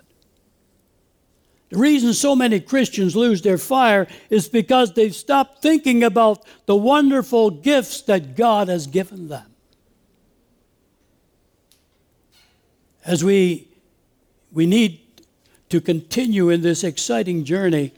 The 1.70 1.78
reason 1.78 2.14
so 2.14 2.34
many 2.34 2.60
Christians 2.60 3.14
lose 3.14 3.42
their 3.42 3.58
fire 3.58 4.08
is 4.30 4.48
because 4.48 4.94
they've 4.94 5.14
stopped 5.14 5.60
thinking 5.60 6.02
about 6.02 6.44
the 6.66 6.76
wonderful 6.76 7.50
gifts 7.50 8.02
that 8.02 8.36
God 8.36 8.68
has 8.68 8.86
given 8.86 9.28
them. 9.28 9.44
As 13.08 13.24
we, 13.24 13.66
we 14.52 14.66
need 14.66 15.00
to 15.70 15.80
continue 15.80 16.50
in 16.50 16.60
this 16.60 16.84
exciting 16.84 17.42
journey 17.42 17.90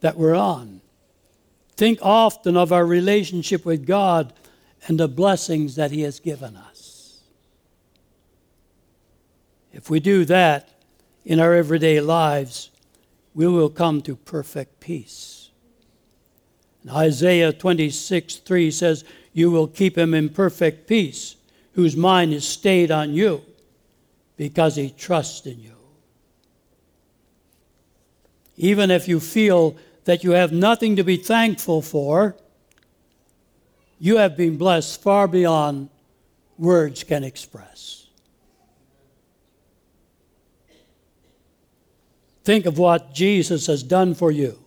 that 0.00 0.16
we're 0.16 0.34
on. 0.34 0.80
Think 1.76 2.00
often 2.02 2.56
of 2.56 2.72
our 2.72 2.84
relationship 2.84 3.64
with 3.64 3.86
God 3.86 4.32
and 4.88 4.98
the 4.98 5.06
blessings 5.06 5.76
that 5.76 5.92
He 5.92 6.00
has 6.00 6.18
given 6.18 6.56
us. 6.56 7.20
If 9.72 9.88
we 9.88 10.00
do 10.00 10.24
that 10.24 10.68
in 11.24 11.38
our 11.38 11.54
everyday 11.54 12.00
lives, 12.00 12.70
we 13.34 13.46
will 13.46 13.70
come 13.70 14.02
to 14.02 14.16
perfect 14.16 14.80
peace. 14.80 15.50
And 16.82 16.90
Isaiah 16.90 17.52
26 17.52 18.36
3 18.36 18.70
says, 18.72 19.04
You 19.32 19.52
will 19.52 19.68
keep 19.68 19.96
him 19.96 20.12
in 20.12 20.28
perfect 20.28 20.88
peace, 20.88 21.36
whose 21.74 21.96
mind 21.96 22.32
is 22.32 22.48
stayed 22.48 22.90
on 22.90 23.14
you 23.14 23.44
because 24.36 24.76
he 24.76 24.90
trusts 24.90 25.46
in 25.46 25.60
you. 25.60 25.76
Even 28.56 28.90
if 28.90 29.08
you 29.08 29.20
feel 29.20 29.76
that 30.04 30.24
you 30.24 30.32
have 30.32 30.52
nothing 30.52 30.96
to 30.96 31.04
be 31.04 31.16
thankful 31.16 31.82
for, 31.82 32.36
you 33.98 34.16
have 34.16 34.36
been 34.36 34.56
blessed 34.56 35.02
far 35.02 35.26
beyond 35.26 35.88
words 36.58 37.04
can 37.04 37.24
express. 37.24 38.06
Think 42.44 42.66
of 42.66 42.78
what 42.78 43.12
Jesus 43.12 43.66
has 43.66 43.82
done 43.82 44.14
for 44.14 44.30
you, 44.30 44.58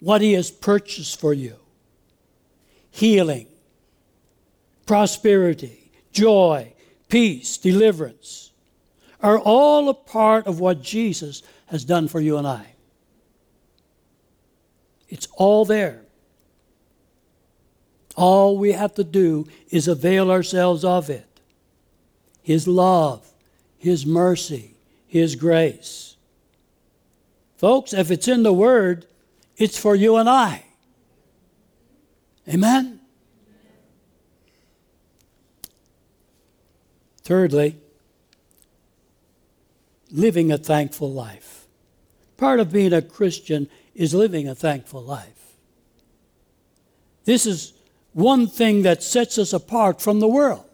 what 0.00 0.22
he 0.22 0.32
has 0.32 0.50
purchased 0.50 1.20
for 1.20 1.34
you 1.34 1.56
healing, 2.90 3.46
prosperity, 4.86 5.92
joy, 6.12 6.72
peace, 7.16 7.56
deliverance 7.56 8.50
are 9.22 9.38
all 9.38 9.88
a 9.88 9.94
part 9.94 10.46
of 10.46 10.60
what 10.60 10.82
Jesus 10.82 11.42
has 11.68 11.82
done 11.82 12.08
for 12.08 12.20
you 12.20 12.36
and 12.36 12.46
I. 12.46 12.74
It's 15.08 15.26
all 15.38 15.64
there. 15.64 16.02
All 18.16 18.58
we 18.58 18.72
have 18.72 18.94
to 18.96 19.04
do 19.04 19.46
is 19.70 19.88
avail 19.88 20.30
ourselves 20.30 20.84
of 20.84 21.08
it. 21.08 21.40
His 22.42 22.68
love, 22.68 23.26
His 23.78 24.04
mercy, 24.04 24.74
His 25.06 25.36
grace. 25.36 26.16
Folks, 27.56 27.94
if 27.94 28.10
it's 28.10 28.28
in 28.28 28.42
the 28.42 28.52
Word, 28.52 29.06
it's 29.56 29.78
for 29.78 29.94
you 29.94 30.16
and 30.16 30.28
I. 30.28 30.66
Amen? 32.46 32.95
Thirdly, 37.26 37.76
living 40.12 40.52
a 40.52 40.58
thankful 40.58 41.12
life. 41.12 41.66
Part 42.36 42.60
of 42.60 42.70
being 42.70 42.92
a 42.92 43.02
Christian 43.02 43.68
is 43.96 44.14
living 44.14 44.46
a 44.46 44.54
thankful 44.54 45.02
life. 45.02 45.56
This 47.24 47.44
is 47.44 47.72
one 48.12 48.46
thing 48.46 48.82
that 48.82 49.02
sets 49.02 49.38
us 49.38 49.52
apart 49.52 50.00
from 50.00 50.20
the 50.20 50.28
world. 50.28 50.70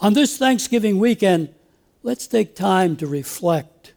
On 0.00 0.14
this 0.14 0.38
Thanksgiving 0.38 0.98
weekend, 0.98 1.54
let's 2.02 2.26
take 2.26 2.56
time 2.56 2.96
to 2.96 3.06
reflect 3.06 3.92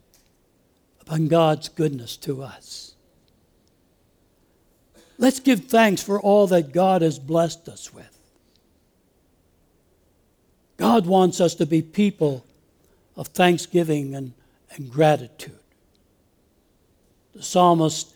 upon 1.00 1.28
God's 1.28 1.70
goodness 1.70 2.18
to 2.18 2.42
us. 2.42 2.96
Let's 5.16 5.40
give 5.40 5.64
thanks 5.68 6.02
for 6.02 6.20
all 6.20 6.46
that 6.48 6.74
God 6.74 7.00
has 7.00 7.18
blessed 7.18 7.66
us 7.70 7.94
with. 7.94 8.21
God 10.82 11.06
wants 11.06 11.40
us 11.40 11.54
to 11.54 11.64
be 11.64 11.80
people 11.80 12.44
of 13.14 13.28
thanksgiving 13.28 14.16
and, 14.16 14.32
and 14.74 14.90
gratitude. 14.90 15.60
The 17.36 17.42
psalmist 17.44 18.12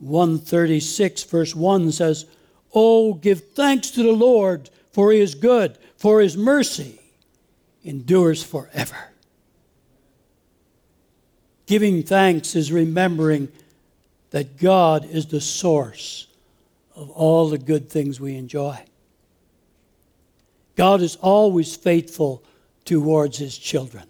136, 0.00 1.22
verse 1.22 1.54
1 1.54 1.92
says, 1.92 2.26
Oh, 2.74 3.14
give 3.14 3.50
thanks 3.50 3.92
to 3.92 4.02
the 4.02 4.10
Lord, 4.10 4.70
for 4.90 5.12
he 5.12 5.20
is 5.20 5.36
good, 5.36 5.78
for 5.96 6.20
his 6.20 6.36
mercy 6.36 7.00
endures 7.84 8.42
forever. 8.42 9.12
Giving 11.66 12.02
thanks 12.02 12.56
is 12.56 12.72
remembering 12.72 13.52
that 14.30 14.58
God 14.58 15.04
is 15.04 15.26
the 15.26 15.40
source 15.40 16.26
of 16.96 17.08
all 17.10 17.48
the 17.48 17.58
good 17.58 17.88
things 17.88 18.18
we 18.18 18.34
enjoy. 18.34 18.80
God 20.80 21.02
is 21.02 21.16
always 21.16 21.76
faithful 21.76 22.42
towards 22.86 23.36
his 23.36 23.58
children. 23.58 24.04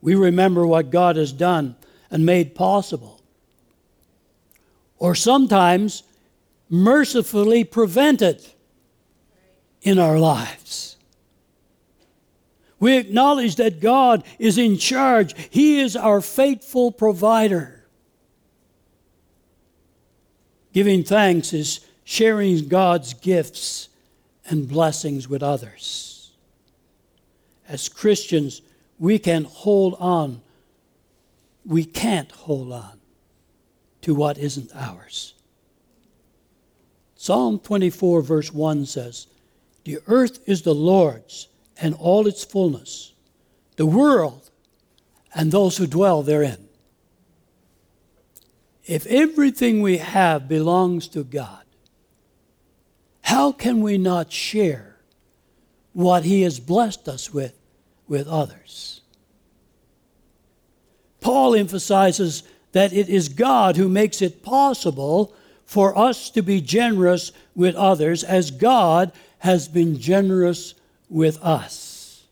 We 0.00 0.16
remember 0.16 0.66
what 0.66 0.90
God 0.90 1.14
has 1.14 1.32
done 1.32 1.76
and 2.10 2.26
made 2.26 2.56
possible. 2.56 3.20
Or 4.98 5.14
sometimes 5.14 6.02
mercifully 6.68 7.62
prevented 7.62 8.44
in 9.82 10.00
our 10.00 10.18
lives. 10.18 10.96
We 12.80 12.96
acknowledge 12.96 13.54
that 13.54 13.78
God 13.78 14.24
is 14.36 14.58
in 14.58 14.78
charge, 14.78 15.32
He 15.50 15.78
is 15.78 15.94
our 15.94 16.20
faithful 16.20 16.90
provider. 16.90 17.86
Giving 20.72 21.04
thanks 21.04 21.52
is 21.52 21.86
sharing 22.02 22.66
God's 22.66 23.14
gifts 23.14 23.90
and 24.52 24.68
blessings 24.68 25.28
with 25.28 25.42
others. 25.42 26.30
As 27.66 27.88
Christians, 27.88 28.60
we 28.98 29.18
can 29.18 29.44
hold 29.44 29.96
on. 29.98 30.42
We 31.64 31.86
can't 31.86 32.30
hold 32.30 32.70
on 32.70 33.00
to 34.02 34.14
what 34.14 34.36
isn't 34.36 34.70
ours. 34.74 35.32
Psalm 37.16 37.60
24, 37.60 38.20
verse 38.20 38.52
1 38.52 38.84
says, 38.84 39.26
The 39.84 40.00
earth 40.06 40.40
is 40.46 40.62
the 40.62 40.74
Lord's 40.74 41.48
and 41.80 41.94
all 41.94 42.26
its 42.26 42.44
fullness, 42.44 43.14
the 43.76 43.86
world 43.86 44.50
and 45.34 45.50
those 45.50 45.78
who 45.78 45.86
dwell 45.86 46.22
therein. 46.22 46.68
If 48.84 49.06
everything 49.06 49.80
we 49.80 49.96
have 49.96 50.46
belongs 50.46 51.08
to 51.08 51.24
God, 51.24 51.61
how 53.32 53.50
can 53.50 53.80
we 53.80 53.96
not 53.96 54.30
share 54.30 54.94
what 55.94 56.22
He 56.22 56.42
has 56.42 56.60
blessed 56.60 57.08
us 57.08 57.32
with 57.32 57.54
with 58.06 58.28
others. 58.28 59.00
Paul 61.22 61.54
emphasizes 61.54 62.42
that 62.72 62.92
it 62.92 63.08
is 63.08 63.30
God 63.30 63.78
who 63.78 63.88
makes 63.88 64.20
it 64.20 64.42
possible 64.42 65.34
for 65.64 65.96
us 65.96 66.28
to 66.28 66.42
be 66.42 66.60
generous 66.60 67.32
with 67.54 67.74
others 67.74 68.22
as 68.22 68.50
God 68.50 69.12
has 69.38 69.66
been 69.66 69.98
generous 69.98 70.74
with 71.08 71.42
us. 71.42 72.24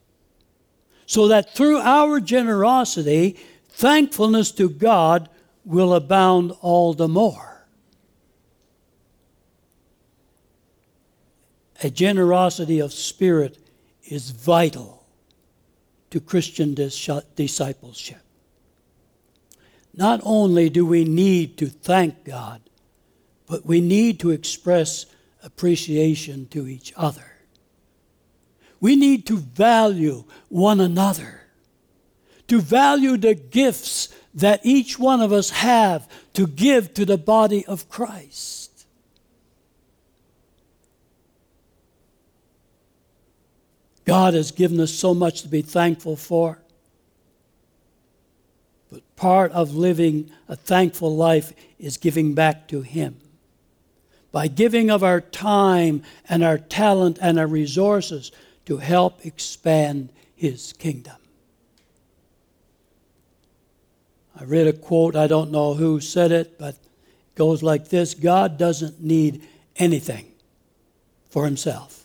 So 1.07 1.29
that 1.29 1.55
through 1.55 1.79
our 1.79 2.21
generosity, 2.21 3.39
thankfulness 3.71 4.53
to 4.53 4.69
God 4.69 5.31
will 5.65 5.95
abound 5.95 6.53
all 6.61 6.93
the 6.93 7.09
more. 7.09 7.50
A 11.83 11.91
generosity 11.91 12.79
of 12.81 12.93
spirit 12.93 13.59
is 14.05 14.31
vital 14.31 15.07
to 16.11 16.21
Christian 16.21 16.75
discipleship. 16.75 18.21
Not 19.95 20.21
only 20.23 20.69
do 20.69 20.85
we 20.85 21.05
need 21.05 21.57
to 21.59 21.67
thank 21.67 22.25
God, 22.25 22.61
but 23.47 23.67
we 23.67 23.81
need 23.81 24.21
to 24.21 24.31
express 24.31 25.07
appreciation 25.43 26.47
to 26.49 26.69
each 26.69 26.93
other. 26.97 27.25
We 28.81 28.97
need 28.97 29.27
to 29.27 29.37
value 29.37 30.25
one 30.49 30.81
another, 30.81 31.43
to 32.49 32.61
value 32.61 33.17
the 33.17 33.35
gifts 33.35 34.09
that 34.35 34.61
each 34.65 34.99
one 34.99 35.21
of 35.21 35.33
us 35.33 35.51
have 35.51 36.09
to 36.35 36.47
give 36.47 36.95
to 36.95 37.05
the 37.05 37.19
body 37.19 37.67
of 37.67 37.89
Christ. 37.89 38.70
God 44.11 44.35
has 44.35 44.51
given 44.51 44.81
us 44.81 44.91
so 44.93 45.15
much 45.15 45.43
to 45.43 45.49
be 45.49 45.63
thankful 45.63 46.17
for. 46.17 46.59
But 48.91 49.03
part 49.15 49.53
of 49.53 49.77
living 49.77 50.33
a 50.49 50.57
thankful 50.57 51.15
life 51.15 51.53
is 51.79 51.97
giving 51.97 52.35
back 52.35 52.67
to 52.69 52.81
Him. 52.81 53.19
By 54.33 54.49
giving 54.49 54.91
of 54.91 55.05
our 55.05 55.21
time 55.21 56.03
and 56.29 56.43
our 56.43 56.59
talent 56.59 57.21
and 57.23 57.39
our 57.39 57.47
resources 57.47 58.33
to 58.67 58.79
help 58.79 59.25
expand 59.25 60.13
His 60.35 60.73
kingdom. 60.73 61.15
I 64.41 64.43
read 64.43 64.67
a 64.67 64.73
quote, 64.73 65.15
I 65.15 65.29
don't 65.29 65.53
know 65.53 65.75
who 65.75 66.01
said 66.01 66.33
it, 66.33 66.59
but 66.59 66.75
it 66.75 67.37
goes 67.37 67.63
like 67.63 67.91
this 67.91 68.15
God 68.15 68.59
doesn't 68.59 69.01
need 69.01 69.47
anything 69.77 70.33
for 71.29 71.45
Himself 71.45 72.00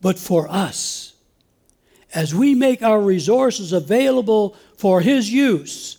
but 0.00 0.18
for 0.18 0.48
us. 0.48 1.14
As 2.14 2.34
we 2.34 2.54
make 2.54 2.82
our 2.82 3.00
resources 3.00 3.72
available 3.72 4.56
for 4.76 5.00
His 5.00 5.30
use, 5.30 5.98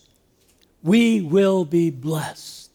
we 0.84 1.22
will 1.22 1.64
be 1.64 1.90
blessed. 1.90 2.70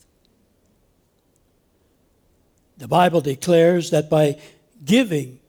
The 2.78 2.88
Bible 2.88 3.20
declares 3.20 3.90
that 3.90 4.08
by 4.08 4.38
giving, 4.84 5.40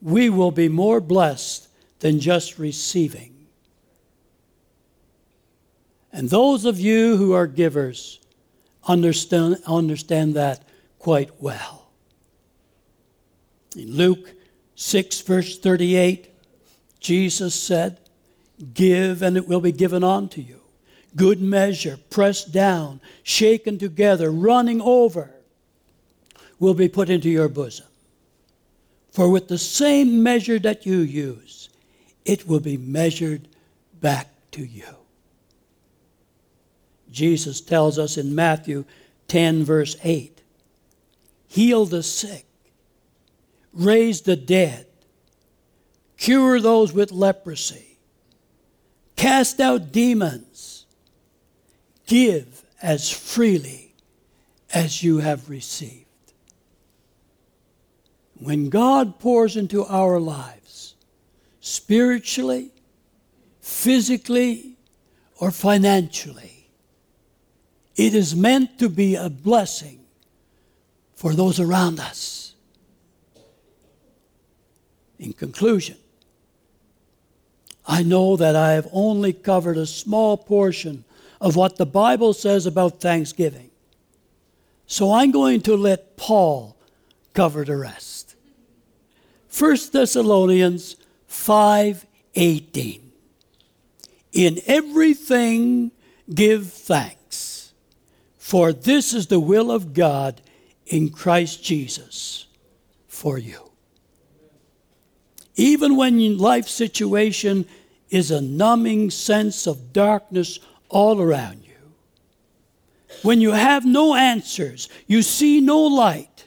we 0.00 0.30
will 0.30 0.50
be 0.50 0.68
more 0.68 1.00
blessed 1.00 1.68
than 2.00 2.20
just 2.20 2.58
receiving. 2.58 3.34
And 6.12 6.30
those 6.30 6.64
of 6.64 6.80
you 6.80 7.16
who 7.16 7.32
are 7.32 7.46
givers 7.46 8.20
understand, 8.86 9.58
understand 9.66 10.34
that 10.34 10.66
quite 10.98 11.30
well. 11.40 11.90
In 13.76 13.92
Luke 13.96 14.34
6, 14.80 15.22
verse 15.22 15.58
38, 15.58 16.30
Jesus 17.00 17.52
said, 17.52 17.98
Give, 18.74 19.22
and 19.22 19.36
it 19.36 19.48
will 19.48 19.60
be 19.60 19.72
given 19.72 20.04
unto 20.04 20.40
you. 20.40 20.60
Good 21.16 21.40
measure, 21.40 21.98
pressed 22.10 22.52
down, 22.52 23.00
shaken 23.24 23.76
together, 23.76 24.30
running 24.30 24.80
over, 24.80 25.32
will 26.60 26.74
be 26.74 26.88
put 26.88 27.10
into 27.10 27.28
your 27.28 27.48
bosom. 27.48 27.86
For 29.10 29.28
with 29.28 29.48
the 29.48 29.58
same 29.58 30.22
measure 30.22 30.60
that 30.60 30.86
you 30.86 30.98
use, 30.98 31.70
it 32.24 32.46
will 32.46 32.60
be 32.60 32.76
measured 32.76 33.48
back 34.00 34.28
to 34.52 34.64
you. 34.64 34.94
Jesus 37.10 37.60
tells 37.60 37.98
us 37.98 38.16
in 38.16 38.32
Matthew 38.32 38.84
10, 39.26 39.64
verse 39.64 39.96
8 40.04 40.40
heal 41.48 41.84
the 41.84 42.04
sick, 42.04 42.44
raise 43.72 44.22
the 44.22 44.36
dead, 44.36 44.86
cure 46.16 46.60
those 46.60 46.92
with 46.92 47.12
leprosy, 47.12 47.98
cast 49.16 49.60
out 49.60 49.92
demons, 49.92 50.86
give 52.06 52.64
as 52.82 53.10
freely 53.10 53.94
as 54.72 55.02
you 55.02 55.18
have 55.18 55.48
received. 55.50 56.04
When 58.34 58.68
God 58.68 59.18
pours 59.18 59.56
into 59.56 59.84
our 59.84 60.20
lives, 60.20 60.94
spiritually, 61.60 62.70
physically 63.60 64.76
or 65.38 65.50
financially. 65.50 66.70
It 67.96 68.14
is 68.14 68.34
meant 68.34 68.78
to 68.78 68.88
be 68.88 69.14
a 69.14 69.28
blessing 69.28 70.00
for 71.14 71.34
those 71.34 71.60
around 71.60 72.00
us. 72.00 72.47
In 75.18 75.32
conclusion, 75.32 75.96
I 77.86 78.02
know 78.02 78.36
that 78.36 78.54
I 78.54 78.72
have 78.72 78.88
only 78.92 79.32
covered 79.32 79.76
a 79.76 79.86
small 79.86 80.36
portion 80.36 81.04
of 81.40 81.56
what 81.56 81.76
the 81.76 81.86
Bible 81.86 82.32
says 82.32 82.66
about 82.66 83.00
Thanksgiving. 83.00 83.70
So 84.86 85.12
I'm 85.12 85.30
going 85.30 85.60
to 85.62 85.76
let 85.76 86.16
Paul 86.16 86.76
cover 87.34 87.64
the 87.64 87.76
rest. 87.76 88.36
1 89.56 89.76
Thessalonians 89.92 90.96
5:18 91.28 93.00
In 94.32 94.60
everything 94.66 95.90
give 96.32 96.72
thanks 96.72 97.72
for 98.36 98.72
this 98.72 99.12
is 99.12 99.26
the 99.26 99.40
will 99.40 99.70
of 99.70 99.92
God 99.94 100.40
in 100.86 101.10
Christ 101.10 101.62
Jesus 101.62 102.46
for 103.06 103.38
you. 103.38 103.67
Even 105.58 105.96
when 105.96 106.38
life 106.38 106.68
situation 106.68 107.66
is 108.10 108.30
a 108.30 108.40
numbing 108.40 109.10
sense 109.10 109.66
of 109.66 109.92
darkness 109.92 110.60
all 110.88 111.20
around 111.20 111.64
you. 111.64 111.74
When 113.22 113.40
you 113.40 113.50
have 113.50 113.84
no 113.84 114.14
answers, 114.14 114.88
you 115.08 115.20
see 115.20 115.60
no 115.60 115.80
light, 115.80 116.44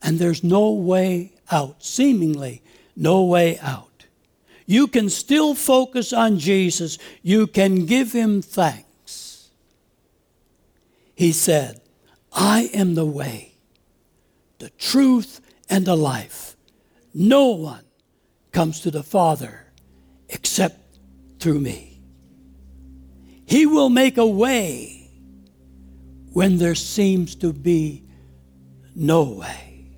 and 0.00 0.18
there's 0.18 0.42
no 0.42 0.70
way 0.70 1.34
out, 1.50 1.84
seemingly 1.84 2.62
no 2.96 3.22
way 3.24 3.58
out. 3.58 4.06
You 4.64 4.86
can 4.86 5.10
still 5.10 5.54
focus 5.54 6.14
on 6.14 6.38
Jesus. 6.38 6.96
You 7.22 7.46
can 7.46 7.84
give 7.84 8.12
him 8.12 8.40
thanks. 8.40 9.50
He 11.14 11.32
said, 11.32 11.82
I 12.32 12.70
am 12.72 12.94
the 12.94 13.04
way, 13.04 13.52
the 14.58 14.70
truth, 14.70 15.42
and 15.68 15.84
the 15.84 15.96
life. 15.96 16.51
No 17.14 17.48
one 17.48 17.84
comes 18.52 18.80
to 18.80 18.90
the 18.90 19.02
Father 19.02 19.72
except 20.28 20.98
through 21.38 21.60
me. 21.60 22.00
He 23.46 23.66
will 23.66 23.90
make 23.90 24.16
a 24.16 24.26
way 24.26 25.10
when 26.32 26.56
there 26.56 26.74
seems 26.74 27.34
to 27.36 27.52
be 27.52 28.04
no 28.94 29.24
way. 29.24 29.90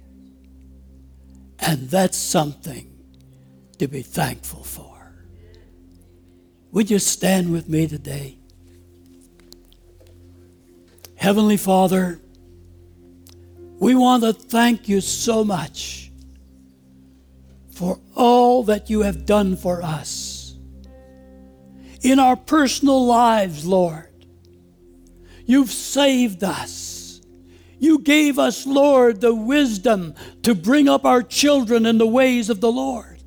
And 1.60 1.88
that's 1.88 2.18
something 2.18 2.90
to 3.78 3.86
be 3.86 4.02
thankful 4.02 4.64
for. 4.64 5.14
Would 6.72 6.90
you 6.90 6.98
stand 6.98 7.52
with 7.52 7.68
me 7.68 7.86
today? 7.86 8.38
Heavenly 11.14 11.56
Father, 11.56 12.20
we 13.78 13.94
want 13.94 14.24
to 14.24 14.32
thank 14.32 14.88
you 14.88 15.00
so 15.00 15.44
much 15.44 16.03
for 17.74 18.00
all 18.14 18.62
that 18.64 18.88
you 18.88 19.00
have 19.00 19.26
done 19.26 19.56
for 19.56 19.82
us. 19.82 20.54
In 22.02 22.18
our 22.18 22.36
personal 22.36 23.04
lives, 23.04 23.66
Lord, 23.66 24.26
you've 25.46 25.70
saved 25.70 26.44
us. 26.44 27.20
You 27.78 27.98
gave 27.98 28.38
us, 28.38 28.66
Lord, 28.66 29.20
the 29.20 29.34
wisdom 29.34 30.14
to 30.42 30.54
bring 30.54 30.88
up 30.88 31.04
our 31.04 31.22
children 31.22 31.86
in 31.86 31.98
the 31.98 32.06
ways 32.06 32.48
of 32.48 32.60
the 32.60 32.70
Lord. 32.70 33.22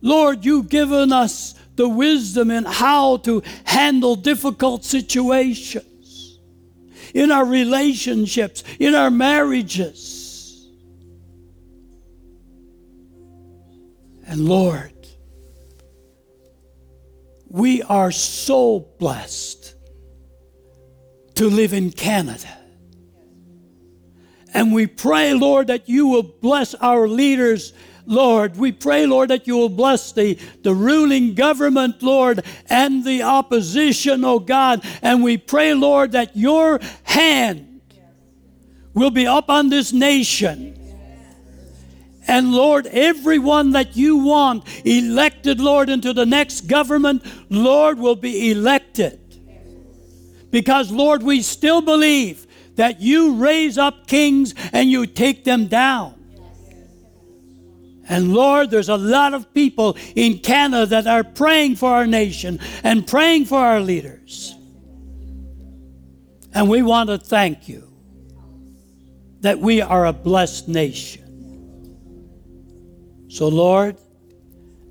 Lord, 0.00 0.44
you've 0.44 0.68
given 0.68 1.12
us 1.12 1.54
the 1.76 1.88
wisdom 1.88 2.50
in 2.50 2.64
how 2.64 3.18
to 3.18 3.42
handle 3.64 4.16
difficult 4.16 4.84
situations 4.84 6.38
in 7.14 7.30
our 7.30 7.44
relationships, 7.44 8.64
in 8.78 8.94
our 8.94 9.10
marriages. 9.10 10.17
And 14.28 14.46
Lord, 14.46 14.92
we 17.48 17.82
are 17.82 18.12
so 18.12 18.80
blessed 18.98 19.74
to 21.36 21.48
live 21.48 21.72
in 21.72 21.90
Canada. 21.90 22.46
And 24.52 24.74
we 24.74 24.86
pray, 24.86 25.32
Lord, 25.32 25.68
that 25.68 25.88
you 25.88 26.08
will 26.08 26.22
bless 26.22 26.74
our 26.74 27.08
leaders, 27.08 27.72
Lord. 28.04 28.58
We 28.58 28.70
pray, 28.70 29.06
Lord, 29.06 29.30
that 29.30 29.46
you 29.46 29.56
will 29.56 29.70
bless 29.70 30.12
the, 30.12 30.38
the 30.62 30.74
ruling 30.74 31.34
government, 31.34 32.02
Lord, 32.02 32.44
and 32.68 33.04
the 33.04 33.22
opposition, 33.22 34.26
oh 34.26 34.40
God. 34.40 34.84
And 35.00 35.22
we 35.22 35.38
pray, 35.38 35.72
Lord, 35.72 36.12
that 36.12 36.36
your 36.36 36.80
hand 37.04 37.80
will 38.92 39.10
be 39.10 39.26
up 39.26 39.48
on 39.48 39.70
this 39.70 39.90
nation 39.90 40.77
and 42.28 42.52
Lord, 42.52 42.86
everyone 42.88 43.72
that 43.72 43.96
you 43.96 44.18
want 44.18 44.64
elected, 44.86 45.60
Lord, 45.60 45.88
into 45.88 46.12
the 46.12 46.26
next 46.26 46.62
government, 46.62 47.24
Lord, 47.48 47.98
will 47.98 48.16
be 48.16 48.50
elected. 48.50 49.18
Because, 50.50 50.92
Lord, 50.92 51.22
we 51.22 51.40
still 51.40 51.80
believe 51.80 52.46
that 52.76 53.00
you 53.00 53.34
raise 53.36 53.78
up 53.78 54.06
kings 54.06 54.54
and 54.72 54.90
you 54.90 55.06
take 55.06 55.44
them 55.44 55.66
down. 55.66 56.14
And 58.10 58.32
Lord, 58.32 58.70
there's 58.70 58.88
a 58.88 58.96
lot 58.96 59.34
of 59.34 59.52
people 59.52 59.96
in 60.14 60.38
Canada 60.38 60.86
that 60.86 61.06
are 61.06 61.24
praying 61.24 61.76
for 61.76 61.90
our 61.90 62.06
nation 62.06 62.58
and 62.82 63.06
praying 63.06 63.46
for 63.46 63.58
our 63.58 63.80
leaders. 63.80 64.54
And 66.54 66.68
we 66.70 66.82
want 66.82 67.08
to 67.10 67.18
thank 67.18 67.68
you 67.68 67.90
that 69.40 69.58
we 69.58 69.80
are 69.82 70.06
a 70.06 70.12
blessed 70.12 70.68
nation. 70.68 71.27
So, 73.28 73.48
Lord, 73.48 73.96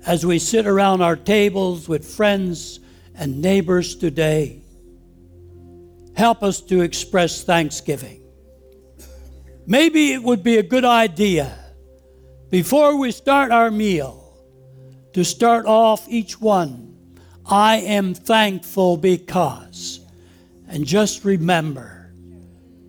as 0.06 0.24
we 0.24 0.38
sit 0.38 0.66
around 0.66 1.02
our 1.02 1.16
tables 1.16 1.88
with 1.88 2.06
friends 2.06 2.80
and 3.14 3.42
neighbors 3.42 3.96
today, 3.96 4.62
help 6.16 6.42
us 6.42 6.60
to 6.62 6.82
express 6.82 7.42
thanksgiving. 7.42 8.22
Maybe 9.66 10.12
it 10.12 10.22
would 10.22 10.42
be 10.42 10.56
a 10.56 10.62
good 10.62 10.84
idea 10.84 11.52
before 12.48 12.96
we 12.96 13.10
start 13.10 13.50
our 13.50 13.70
meal 13.70 14.32
to 15.12 15.24
start 15.24 15.66
off 15.66 16.08
each 16.08 16.40
one. 16.40 16.96
I 17.44 17.76
am 17.76 18.14
thankful 18.14 18.96
because. 18.96 20.00
And 20.68 20.86
just 20.86 21.24
remember 21.24 22.12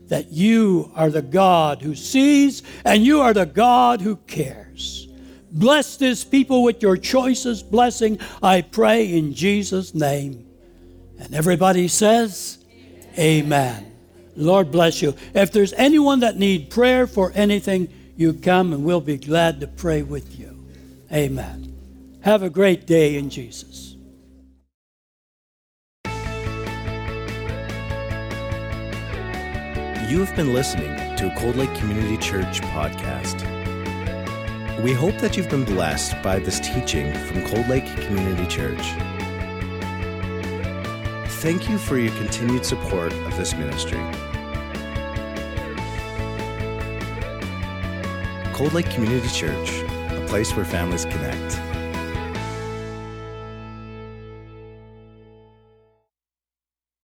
that 0.07 0.31
you 0.31 0.91
are 0.95 1.09
the 1.09 1.21
God 1.21 1.81
who 1.81 1.95
sees 1.95 2.62
and 2.85 3.03
you 3.03 3.21
are 3.21 3.33
the 3.33 3.45
God 3.45 3.99
who 3.99 4.15
cares. 4.15 5.08
Bless 5.51 5.97
this 5.97 6.23
people 6.23 6.63
with 6.63 6.81
your 6.81 6.97
choicest 6.97 7.71
blessing, 7.71 8.19
I 8.41 8.62
pray 8.62 9.12
in 9.12 9.33
Jesus' 9.33 9.95
name. 9.95 10.45
And 11.19 11.33
everybody 11.33 11.88
says, 11.88 12.63
Amen. 13.17 13.45
Amen. 13.45 13.85
Lord 14.35 14.71
bless 14.71 15.01
you. 15.01 15.15
If 15.33 15.51
there's 15.51 15.73
anyone 15.73 16.21
that 16.21 16.38
need 16.38 16.69
prayer 16.69 17.07
for 17.07 17.31
anything, 17.35 17.89
you 18.15 18.33
come 18.33 18.73
and 18.73 18.85
we'll 18.85 19.01
be 19.01 19.17
glad 19.17 19.59
to 19.59 19.67
pray 19.67 20.01
with 20.01 20.39
you. 20.39 20.65
Amen. 21.12 21.75
Have 22.21 22.43
a 22.43 22.49
great 22.49 22.85
day 22.85 23.15
in 23.15 23.29
Jesus. 23.29 23.95
You 30.09 30.25
have 30.25 30.35
been 30.35 30.53
listening 30.53 30.95
to 31.17 31.31
a 31.31 31.35
Cold 31.38 31.55
Lake 31.55 31.73
Community 31.75 32.17
Church 32.17 32.62
podcast. 32.62 33.48
We 34.83 34.93
hope 34.93 35.17
that 35.17 35.35
you've 35.35 35.49
been 35.49 35.65
blessed 35.65 36.21
by 36.23 36.39
this 36.39 36.57
teaching 36.61 37.13
from 37.13 37.43
Cold 37.43 37.67
Lake 37.67 37.85
Community 37.97 38.47
Church. 38.47 38.79
Thank 41.41 41.67
you 41.67 41.77
for 41.77 41.97
your 41.97 42.13
continued 42.15 42.65
support 42.65 43.11
of 43.11 43.35
this 43.35 43.53
ministry. 43.55 43.99
Cold 48.53 48.71
Lake 48.71 48.89
Community 48.89 49.27
Church, 49.27 49.81
a 50.11 50.25
place 50.29 50.55
where 50.55 50.63
families 50.63 51.03
connect. 51.03 51.68